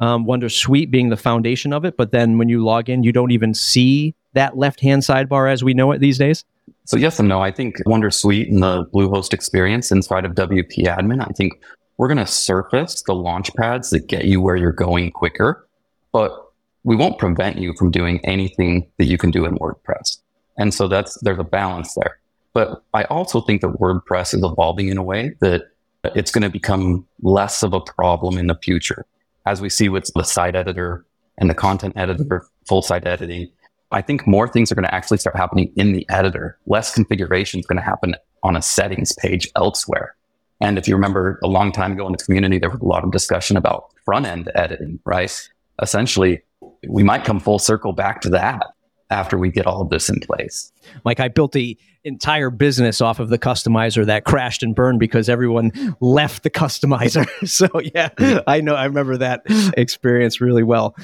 Um, 0.00 0.24
WonderSuite 0.24 0.90
being 0.90 1.10
the 1.10 1.16
foundation 1.16 1.74
of 1.74 1.84
it, 1.84 1.98
but 1.98 2.10
then 2.10 2.38
when 2.38 2.48
you 2.48 2.64
log 2.64 2.88
in, 2.88 3.02
you 3.02 3.12
don't 3.12 3.32
even 3.32 3.52
see 3.52 4.14
that 4.32 4.56
left 4.56 4.80
hand 4.80 5.02
sidebar 5.02 5.52
as 5.52 5.62
we 5.62 5.74
know 5.74 5.92
it 5.92 5.98
these 5.98 6.16
days. 6.16 6.44
So 6.86 6.96
yes 6.96 7.18
and 7.18 7.28
no. 7.28 7.40
I 7.42 7.50
think 7.50 7.76
WonderSuite 7.84 8.48
and 8.48 8.62
the 8.62 8.86
Bluehost 8.86 9.34
experience 9.34 9.92
inside 9.92 10.24
of 10.24 10.32
WP 10.32 10.86
Admin, 10.86 11.20
I 11.20 11.30
think 11.36 11.60
we're 11.98 12.08
going 12.08 12.18
to 12.18 12.26
surface 12.26 13.02
the 13.02 13.14
launch 13.14 13.54
pads 13.56 13.90
that 13.90 14.06
get 14.06 14.24
you 14.24 14.40
where 14.40 14.56
you're 14.56 14.72
going 14.72 15.10
quicker, 15.10 15.68
but 16.12 16.50
we 16.82 16.96
won't 16.96 17.18
prevent 17.18 17.58
you 17.58 17.74
from 17.76 17.90
doing 17.90 18.20
anything 18.24 18.88
that 18.96 19.04
you 19.04 19.18
can 19.18 19.30
do 19.30 19.44
in 19.44 19.58
WordPress. 19.58 20.18
And 20.56 20.72
so 20.72 20.88
that's 20.88 21.18
there's 21.20 21.38
a 21.38 21.44
balance 21.44 21.94
there. 21.94 22.18
But 22.52 22.82
I 22.94 23.04
also 23.04 23.40
think 23.40 23.60
that 23.60 23.68
WordPress 23.68 24.34
is 24.34 24.42
evolving 24.42 24.88
in 24.88 24.98
a 24.98 25.02
way 25.02 25.34
that 25.40 25.64
it's 26.04 26.30
going 26.30 26.42
to 26.42 26.50
become 26.50 27.06
less 27.22 27.62
of 27.62 27.72
a 27.72 27.80
problem 27.80 28.38
in 28.38 28.46
the 28.46 28.54
future. 28.54 29.06
As 29.46 29.60
we 29.60 29.68
see 29.68 29.88
with 29.88 30.10
the 30.14 30.24
site 30.24 30.56
editor 30.56 31.04
and 31.38 31.48
the 31.48 31.54
content 31.54 31.94
editor, 31.96 32.46
full 32.66 32.82
site 32.82 33.06
editing, 33.06 33.48
I 33.92 34.02
think 34.02 34.26
more 34.26 34.46
things 34.46 34.70
are 34.70 34.74
going 34.74 34.84
to 34.84 34.94
actually 34.94 35.18
start 35.18 35.36
happening 35.36 35.72
in 35.76 35.92
the 35.92 36.06
editor. 36.08 36.58
Less 36.66 36.94
configuration 36.94 37.60
is 37.60 37.66
going 37.66 37.78
to 37.78 37.82
happen 37.82 38.14
on 38.42 38.56
a 38.56 38.62
settings 38.62 39.12
page 39.14 39.48
elsewhere. 39.56 40.14
And 40.60 40.78
if 40.78 40.86
you 40.86 40.94
remember 40.94 41.40
a 41.42 41.48
long 41.48 41.72
time 41.72 41.92
ago 41.92 42.06
in 42.06 42.12
the 42.12 42.18
community, 42.18 42.58
there 42.58 42.70
was 42.70 42.80
a 42.80 42.84
lot 42.84 43.02
of 43.02 43.10
discussion 43.10 43.56
about 43.56 43.92
front 44.04 44.26
end 44.26 44.50
editing, 44.54 45.00
right? 45.04 45.48
Essentially, 45.82 46.42
we 46.86 47.02
might 47.02 47.24
come 47.24 47.40
full 47.40 47.58
circle 47.58 47.92
back 47.92 48.20
to 48.20 48.30
that 48.30 48.66
after 49.10 49.36
we 49.36 49.50
get 49.50 49.66
all 49.66 49.82
of 49.82 49.90
this 49.90 50.08
in 50.08 50.20
place. 50.20 50.72
Like 51.04 51.20
I 51.20 51.28
built 51.28 51.52
the 51.52 51.76
entire 52.04 52.50
business 52.50 53.00
off 53.00 53.20
of 53.20 53.28
the 53.28 53.38
customizer 53.38 54.06
that 54.06 54.24
crashed 54.24 54.62
and 54.62 54.74
burned 54.74 55.00
because 55.00 55.28
everyone 55.28 55.96
left 56.00 56.42
the 56.42 56.50
customizer. 56.50 57.26
so 57.48 57.68
yeah, 57.80 58.42
I 58.46 58.60
know 58.60 58.74
I 58.74 58.84
remember 58.84 59.16
that 59.18 59.42
experience 59.76 60.40
really 60.40 60.62
well. 60.62 60.96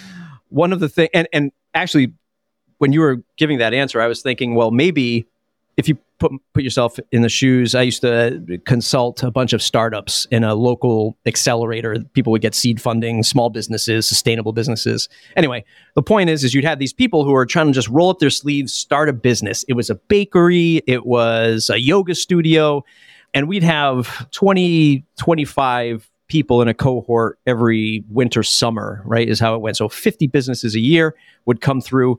One 0.49 0.73
of 0.73 0.81
the 0.81 0.89
things 0.89 1.11
and 1.13 1.29
and 1.33 1.53
actually 1.75 2.13
when 2.79 2.93
you 2.93 3.01
were 3.01 3.23
giving 3.37 3.59
that 3.59 3.75
answer, 3.75 4.01
I 4.01 4.07
was 4.07 4.23
thinking, 4.23 4.55
well, 4.55 4.71
maybe 4.71 5.27
if 5.77 5.89
you 5.89 5.99
put 6.19 6.33
put 6.55 6.63
yourself 6.63 6.99
in 7.13 7.23
the 7.23 7.29
shoes, 7.29 7.75
I 7.75 7.83
used 7.83 8.01
to 8.03 8.61
consult 8.65 9.23
a 9.23 9.31
bunch 9.31 9.53
of 9.53 9.63
startups 9.63 10.27
in 10.31 10.45
a 10.45 10.55
local 10.55 11.17
accelerator. 11.27 11.97
People 12.13 12.31
would 12.33 12.43
get 12.43 12.55
seed 12.55 12.81
funding, 12.81 13.23
small 13.23 13.51
businesses, 13.51 14.07
sustainable 14.07 14.53
businesses. 14.53 15.09
Anyway, 15.37 15.65
the 15.95 16.03
point 16.03 16.31
is, 16.31 16.45
is 16.45 16.55
you'd 16.55 16.65
have 16.65 16.79
these 16.79 16.93
people 16.93 17.25
who 17.25 17.35
are 17.35 17.47
trying 17.47 17.67
to 17.67 17.73
just 17.73 17.89
roll 17.89 18.11
up 18.11 18.19
their 18.19 18.31
sleeves, 18.31 18.73
start 18.73 19.09
a 19.09 19.13
business. 19.13 19.65
It 19.69 19.75
was 19.75 19.91
a 19.91 19.95
bakery, 19.95 20.83
it 20.87 21.07
was 21.07 21.71
a 21.71 21.81
yoga 21.81 22.15
studio, 22.15 22.85
and 23.35 23.49
we'd 23.49 23.63
have 23.63 24.31
20, 24.31 25.05
25 25.19 26.11
people 26.29 26.61
in 26.61 26.69
a 26.69 26.75
cohort 26.75 27.39
every 27.47 28.05
winter, 28.09 28.43
summer, 28.43 29.03
right? 29.05 29.29
Is 29.29 29.39
how 29.39 29.55
it 29.55 29.61
went. 29.61 29.77
So 29.77 29.89
50 29.89 30.27
businesses 30.27 30.75
a 30.75 30.81
year 30.81 31.15
would 31.45 31.61
come 31.61 31.81
through 31.81 32.19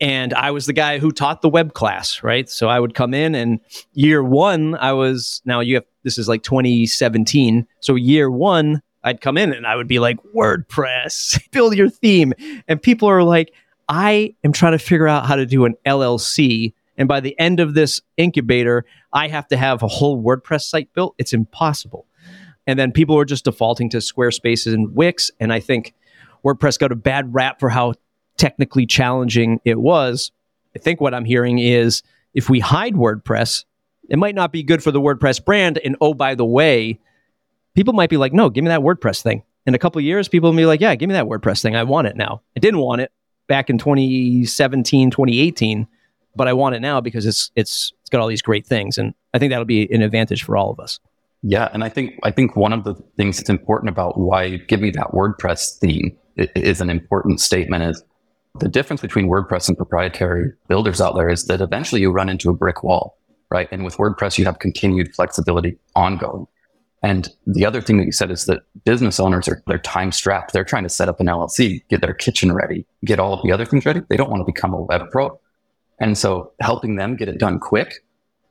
and 0.00 0.34
I 0.34 0.50
was 0.50 0.66
the 0.66 0.72
guy 0.72 0.98
who 0.98 1.12
taught 1.12 1.42
the 1.42 1.48
web 1.48 1.74
class, 1.74 2.22
right? 2.22 2.48
So 2.48 2.68
I 2.68 2.80
would 2.80 2.94
come 2.94 3.14
in 3.14 3.34
and 3.34 3.60
year 3.92 4.22
one, 4.22 4.74
I 4.76 4.92
was 4.92 5.40
now 5.44 5.60
you 5.60 5.76
have 5.76 5.84
this 6.02 6.18
is 6.18 6.28
like 6.28 6.42
2017. 6.42 7.66
So 7.80 7.94
year 7.94 8.30
one, 8.30 8.82
I'd 9.02 9.20
come 9.20 9.36
in 9.36 9.52
and 9.52 9.66
I 9.66 9.76
would 9.76 9.88
be 9.88 9.98
like, 9.98 10.18
WordPress, 10.34 11.40
build 11.50 11.76
your 11.76 11.88
theme. 11.88 12.32
And 12.68 12.80
people 12.80 13.08
are 13.08 13.22
like, 13.22 13.52
I 13.88 14.34
am 14.44 14.52
trying 14.52 14.72
to 14.72 14.78
figure 14.78 15.08
out 15.08 15.26
how 15.26 15.36
to 15.36 15.46
do 15.46 15.64
an 15.64 15.74
LLC. 15.86 16.72
And 16.96 17.08
by 17.08 17.20
the 17.20 17.38
end 17.38 17.60
of 17.60 17.74
this 17.74 18.00
incubator, 18.16 18.84
I 19.12 19.28
have 19.28 19.48
to 19.48 19.56
have 19.56 19.82
a 19.82 19.88
whole 19.88 20.22
WordPress 20.22 20.62
site 20.62 20.92
built. 20.94 21.14
It's 21.18 21.32
impossible. 21.32 22.06
And 22.66 22.78
then 22.78 22.92
people 22.92 23.18
are 23.18 23.26
just 23.26 23.44
defaulting 23.44 23.90
to 23.90 23.98
Squarespace 23.98 24.72
and 24.72 24.94
Wix. 24.94 25.30
And 25.38 25.52
I 25.52 25.60
think 25.60 25.94
WordPress 26.44 26.78
got 26.78 26.92
a 26.92 26.96
bad 26.96 27.34
rap 27.34 27.60
for 27.60 27.68
how 27.68 27.94
technically 28.36 28.86
challenging 28.86 29.60
it 29.64 29.80
was. 29.80 30.32
I 30.76 30.78
think 30.78 31.00
what 31.00 31.14
I'm 31.14 31.24
hearing 31.24 31.58
is 31.58 32.02
if 32.34 32.50
we 32.50 32.60
hide 32.60 32.94
WordPress, 32.94 33.64
it 34.08 34.18
might 34.18 34.34
not 34.34 34.52
be 34.52 34.62
good 34.62 34.82
for 34.82 34.90
the 34.90 35.00
WordPress 35.00 35.44
brand. 35.44 35.78
And 35.84 35.96
oh, 36.00 36.14
by 36.14 36.34
the 36.34 36.44
way, 36.44 36.98
people 37.74 37.94
might 37.94 38.10
be 38.10 38.16
like, 38.16 38.32
no, 38.32 38.50
give 38.50 38.64
me 38.64 38.68
that 38.68 38.80
WordPress 38.80 39.22
thing. 39.22 39.42
In 39.66 39.74
a 39.74 39.78
couple 39.78 40.00
years, 40.00 40.28
people 40.28 40.50
will 40.50 40.56
be 40.56 40.66
like, 40.66 40.80
yeah, 40.80 40.94
give 40.94 41.08
me 41.08 41.14
that 41.14 41.26
WordPress 41.26 41.62
thing. 41.62 41.74
I 41.74 41.84
want 41.84 42.06
it 42.06 42.16
now. 42.16 42.42
I 42.56 42.60
didn't 42.60 42.80
want 42.80 43.00
it 43.00 43.12
back 43.46 43.70
in 43.70 43.78
2017, 43.78 45.10
2018, 45.10 45.86
but 46.36 46.48
I 46.48 46.52
want 46.52 46.74
it 46.74 46.80
now 46.80 47.00
because 47.00 47.24
it's 47.24 47.50
it's 47.56 47.92
it's 48.00 48.10
got 48.10 48.20
all 48.20 48.28
these 48.28 48.42
great 48.42 48.66
things. 48.66 48.98
And 48.98 49.14
I 49.32 49.38
think 49.38 49.50
that'll 49.50 49.64
be 49.64 49.90
an 49.92 50.02
advantage 50.02 50.42
for 50.42 50.56
all 50.56 50.70
of 50.70 50.80
us. 50.80 51.00
Yeah, 51.42 51.68
and 51.72 51.84
I 51.84 51.88
think 51.88 52.18
I 52.22 52.30
think 52.30 52.56
one 52.56 52.72
of 52.72 52.84
the 52.84 52.94
things 53.16 53.36
that's 53.36 53.50
important 53.50 53.90
about 53.90 54.18
why 54.18 54.56
give 54.56 54.80
me 54.80 54.90
that 54.90 55.12
WordPress 55.12 55.78
theme 55.78 56.16
is 56.36 56.80
an 56.80 56.90
important 56.90 57.40
statement 57.40 57.84
is 57.84 58.02
the 58.58 58.68
difference 58.68 59.00
between 59.00 59.28
WordPress 59.28 59.68
and 59.68 59.76
proprietary 59.76 60.52
builders 60.68 61.00
out 61.00 61.14
there 61.16 61.28
is 61.28 61.46
that 61.46 61.60
eventually 61.60 62.00
you 62.00 62.10
run 62.10 62.28
into 62.28 62.50
a 62.50 62.54
brick 62.54 62.84
wall, 62.84 63.18
right? 63.50 63.68
And 63.72 63.84
with 63.84 63.96
WordPress, 63.96 64.38
you 64.38 64.44
have 64.44 64.60
continued 64.60 65.14
flexibility 65.14 65.76
ongoing. 65.96 66.46
And 67.02 67.28
the 67.46 67.66
other 67.66 67.82
thing 67.82 67.98
that 67.98 68.06
you 68.06 68.12
said 68.12 68.30
is 68.30 68.46
that 68.46 68.62
business 68.84 69.20
owners 69.20 69.48
are 69.48 69.62
they're 69.66 69.78
time 69.78 70.10
strapped. 70.12 70.52
They're 70.52 70.64
trying 70.64 70.84
to 70.84 70.88
set 70.88 71.08
up 71.08 71.20
an 71.20 71.26
LLC, 71.26 71.82
get 71.88 72.00
their 72.00 72.14
kitchen 72.14 72.52
ready, 72.52 72.86
get 73.04 73.18
all 73.18 73.34
of 73.34 73.42
the 73.42 73.52
other 73.52 73.66
things 73.66 73.84
ready. 73.84 74.00
They 74.08 74.16
don't 74.16 74.30
want 74.30 74.40
to 74.40 74.50
become 74.50 74.72
a 74.72 74.80
web 74.80 75.10
pro. 75.10 75.38
And 75.98 76.16
so 76.16 76.52
helping 76.60 76.96
them 76.96 77.16
get 77.16 77.28
it 77.28 77.38
done 77.38 77.58
quick 77.58 78.04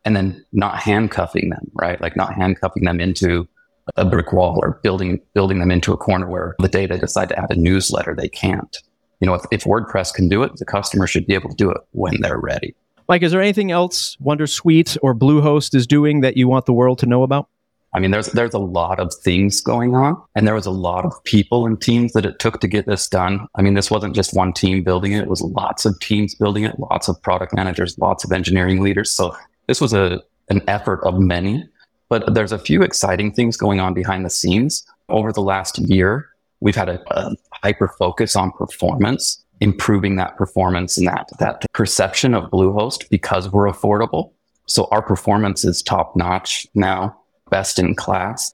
and 0.05 0.15
then 0.15 0.45
not 0.51 0.77
handcuffing 0.77 1.49
them, 1.49 1.71
right? 1.73 1.99
Like 1.99 2.15
not 2.15 2.33
handcuffing 2.33 2.83
them 2.83 2.99
into 2.99 3.47
a 3.95 4.05
brick 4.05 4.31
wall 4.31 4.59
or 4.61 4.79
building 4.83 5.19
building 5.33 5.59
them 5.59 5.71
into 5.71 5.91
a 5.91 5.97
corner 5.97 6.29
where 6.29 6.55
the 6.59 6.67
day 6.67 6.85
they 6.85 6.97
decide 6.97 7.29
to 7.29 7.39
add 7.39 7.51
a 7.51 7.55
newsletter, 7.55 8.15
they 8.15 8.29
can't 8.29 8.77
you 9.19 9.27
know, 9.27 9.33
if, 9.33 9.43
if 9.51 9.63
WordPress 9.63 10.13
can 10.13 10.27
do 10.27 10.43
it, 10.43 10.55
the 10.57 10.65
customer 10.65 11.07
should 11.07 11.25
be 11.25 11.33
able 11.33 11.49
to 11.49 11.55
do 11.55 11.69
it 11.69 11.77
when 11.91 12.19
they're 12.21 12.39
ready. 12.39 12.75
Mike, 13.07 13.21
is 13.21 13.31
there 13.31 13.41
anything 13.41 13.71
else 13.71 14.15
WonderSuite 14.23 14.97
or 15.01 15.13
Bluehost 15.13 15.75
is 15.75 15.85
doing 15.85 16.21
that 16.21 16.37
you 16.37 16.47
want 16.47 16.65
the 16.65 16.73
world 16.73 16.99
to 16.99 17.05
know 17.05 17.23
about? 17.23 17.47
I 17.95 17.99
mean, 17.99 18.09
there's 18.09 18.27
there's 18.27 18.55
a 18.55 18.59
lot 18.59 18.99
of 18.99 19.13
things 19.13 19.61
going 19.61 19.93
on, 19.93 20.19
and 20.35 20.47
there 20.47 20.55
was 20.55 20.65
a 20.65 20.71
lot 20.71 21.05
of 21.05 21.13
people 21.25 21.67
and 21.67 21.79
teams 21.79 22.13
that 22.13 22.25
it 22.25 22.39
took 22.39 22.59
to 22.61 22.67
get 22.67 22.87
this 22.87 23.07
done. 23.07 23.47
I 23.53 23.61
mean, 23.61 23.75
this 23.75 23.91
wasn't 23.91 24.15
just 24.15 24.35
one 24.35 24.51
team 24.51 24.83
building 24.83 25.11
it; 25.11 25.23
it 25.23 25.29
was 25.29 25.41
lots 25.41 25.85
of 25.85 25.99
teams 25.99 26.33
building 26.33 26.63
it, 26.63 26.79
lots 26.79 27.07
of 27.07 27.21
product 27.21 27.53
managers, 27.53 27.95
lots 27.99 28.23
of 28.23 28.31
engineering 28.31 28.81
leaders. 28.81 29.11
So 29.11 29.35
this 29.67 29.79
was 29.79 29.93
a 29.93 30.23
an 30.49 30.61
effort 30.67 31.01
of 31.03 31.19
many. 31.19 31.67
But 32.09 32.33
there's 32.33 32.51
a 32.51 32.59
few 32.59 32.83
exciting 32.83 33.31
things 33.33 33.57
going 33.57 33.79
on 33.79 33.93
behind 33.93 34.25
the 34.25 34.29
scenes 34.29 34.85
over 35.09 35.31
the 35.31 35.41
last 35.41 35.79
year. 35.79 36.29
We've 36.59 36.75
had 36.75 36.89
a, 36.89 36.99
a 37.17 37.35
hyper 37.63 37.87
focus 37.87 38.35
on 38.35 38.51
performance, 38.51 39.43
improving 39.61 40.17
that 40.17 40.35
performance 40.37 40.97
and 40.97 41.07
that, 41.07 41.29
that 41.39 41.65
perception 41.73 42.33
of 42.33 42.51
Bluehost 42.51 43.09
because 43.09 43.49
we're 43.49 43.71
affordable. 43.71 44.33
So 44.67 44.87
our 44.91 45.01
performance 45.01 45.63
is 45.63 45.81
top 45.81 46.15
notch 46.15 46.67
now, 46.75 47.17
best 47.49 47.79
in 47.79 47.95
class 47.95 48.53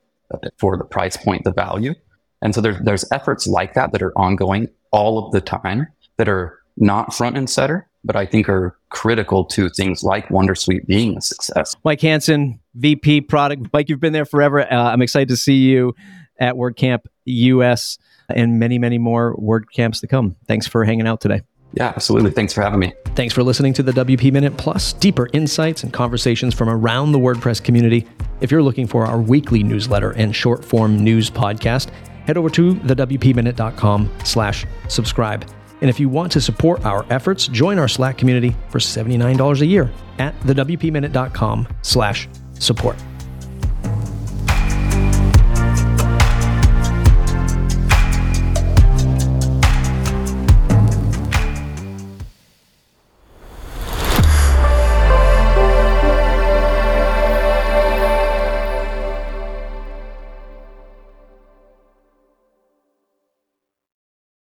for 0.58 0.78
the 0.78 0.84
price 0.84 1.18
point, 1.18 1.44
the 1.44 1.52
value. 1.52 1.96
And 2.42 2.54
so 2.54 2.62
there's, 2.62 2.80
there's 2.84 3.06
efforts 3.12 3.48
like 3.48 3.74
that 3.74 3.92
that 3.92 4.02
are 4.02 4.18
ongoing 4.18 4.70
all 4.92 5.26
of 5.26 5.32
the 5.32 5.42
time 5.42 5.88
that 6.18 6.30
are 6.30 6.60
not 6.78 7.14
front 7.14 7.36
and 7.36 7.50
center, 7.50 7.90
but 8.04 8.16
I 8.16 8.26
think 8.26 8.48
are 8.48 8.78
critical 8.90 9.44
to 9.46 9.70
things 9.70 10.04
like 10.04 10.30
WonderSuite 10.30 10.86
being 10.86 11.18
a 11.18 11.22
success. 11.22 11.76
Mike 11.84 12.02
Hansen, 12.02 12.60
VP 12.76 13.22
product. 13.22 13.68
Mike, 13.74 13.90
you've 13.90 14.00
been 14.00 14.14
there 14.14 14.26
forever. 14.26 14.62
Uh, 14.62 14.92
I'm 14.92 15.02
excited 15.02 15.30
to 15.30 15.38
see 15.38 15.58
you 15.58 15.96
at 16.40 16.56
WordCamp 16.56 17.02
US 17.26 17.98
and 18.36 18.60
many, 18.60 18.78
many 18.78 18.98
more 18.98 19.36
WordCamps 19.38 20.02
to 20.02 20.08
come. 20.08 20.36
Thanks 20.48 20.68
for 20.68 20.84
hanging 20.84 21.08
out 21.08 21.22
today. 21.22 21.42
Yeah, 21.74 21.94
absolutely. 21.96 22.32
Thanks 22.32 22.54
for 22.54 22.62
having 22.62 22.80
me. 22.80 22.94
Thanks 23.16 23.34
for 23.34 23.44
listening 23.44 23.74
to 23.74 23.84
the 23.84 23.92
WP 23.92 24.32
Minute 24.32 24.58
Plus, 24.58 24.94
deeper 24.94 25.30
insights 25.34 25.84
and 25.84 25.94
conversations 25.94 26.56
from 26.56 26.70
around 26.70 27.12
the 27.12 27.20
WordPress 27.20 27.64
community. 27.64 28.08
If 28.42 28.52
you're 28.52 28.64
looking 28.64 28.88
for 28.88 29.06
our 29.06 29.20
weekly 29.20 29.62
newsletter 29.62 30.12
and 30.12 30.36
short 30.36 30.66
form 30.66 31.04
news 31.04 31.30
podcast, 31.30 31.90
head 32.26 32.38
over 32.38 32.50
to 32.50 32.74
thewpminute.com 32.74 34.12
slash 34.24 34.66
subscribe. 34.88 35.50
And 35.82 35.90
if 35.90 36.00
you 36.00 36.10
want 36.10 36.32
to 36.34 36.42
support 36.42 36.86
our 36.86 37.06
efforts, 37.10 37.48
join 37.48 37.80
our 37.80 37.88
Slack 37.88 38.18
community 38.18 38.56
for 38.70 38.80
$79 38.80 39.62
a 39.62 39.66
year 39.66 39.90
at 40.18 40.38
thewpminute.com 40.42 41.68
slash 41.82 42.28
support. 42.60 42.98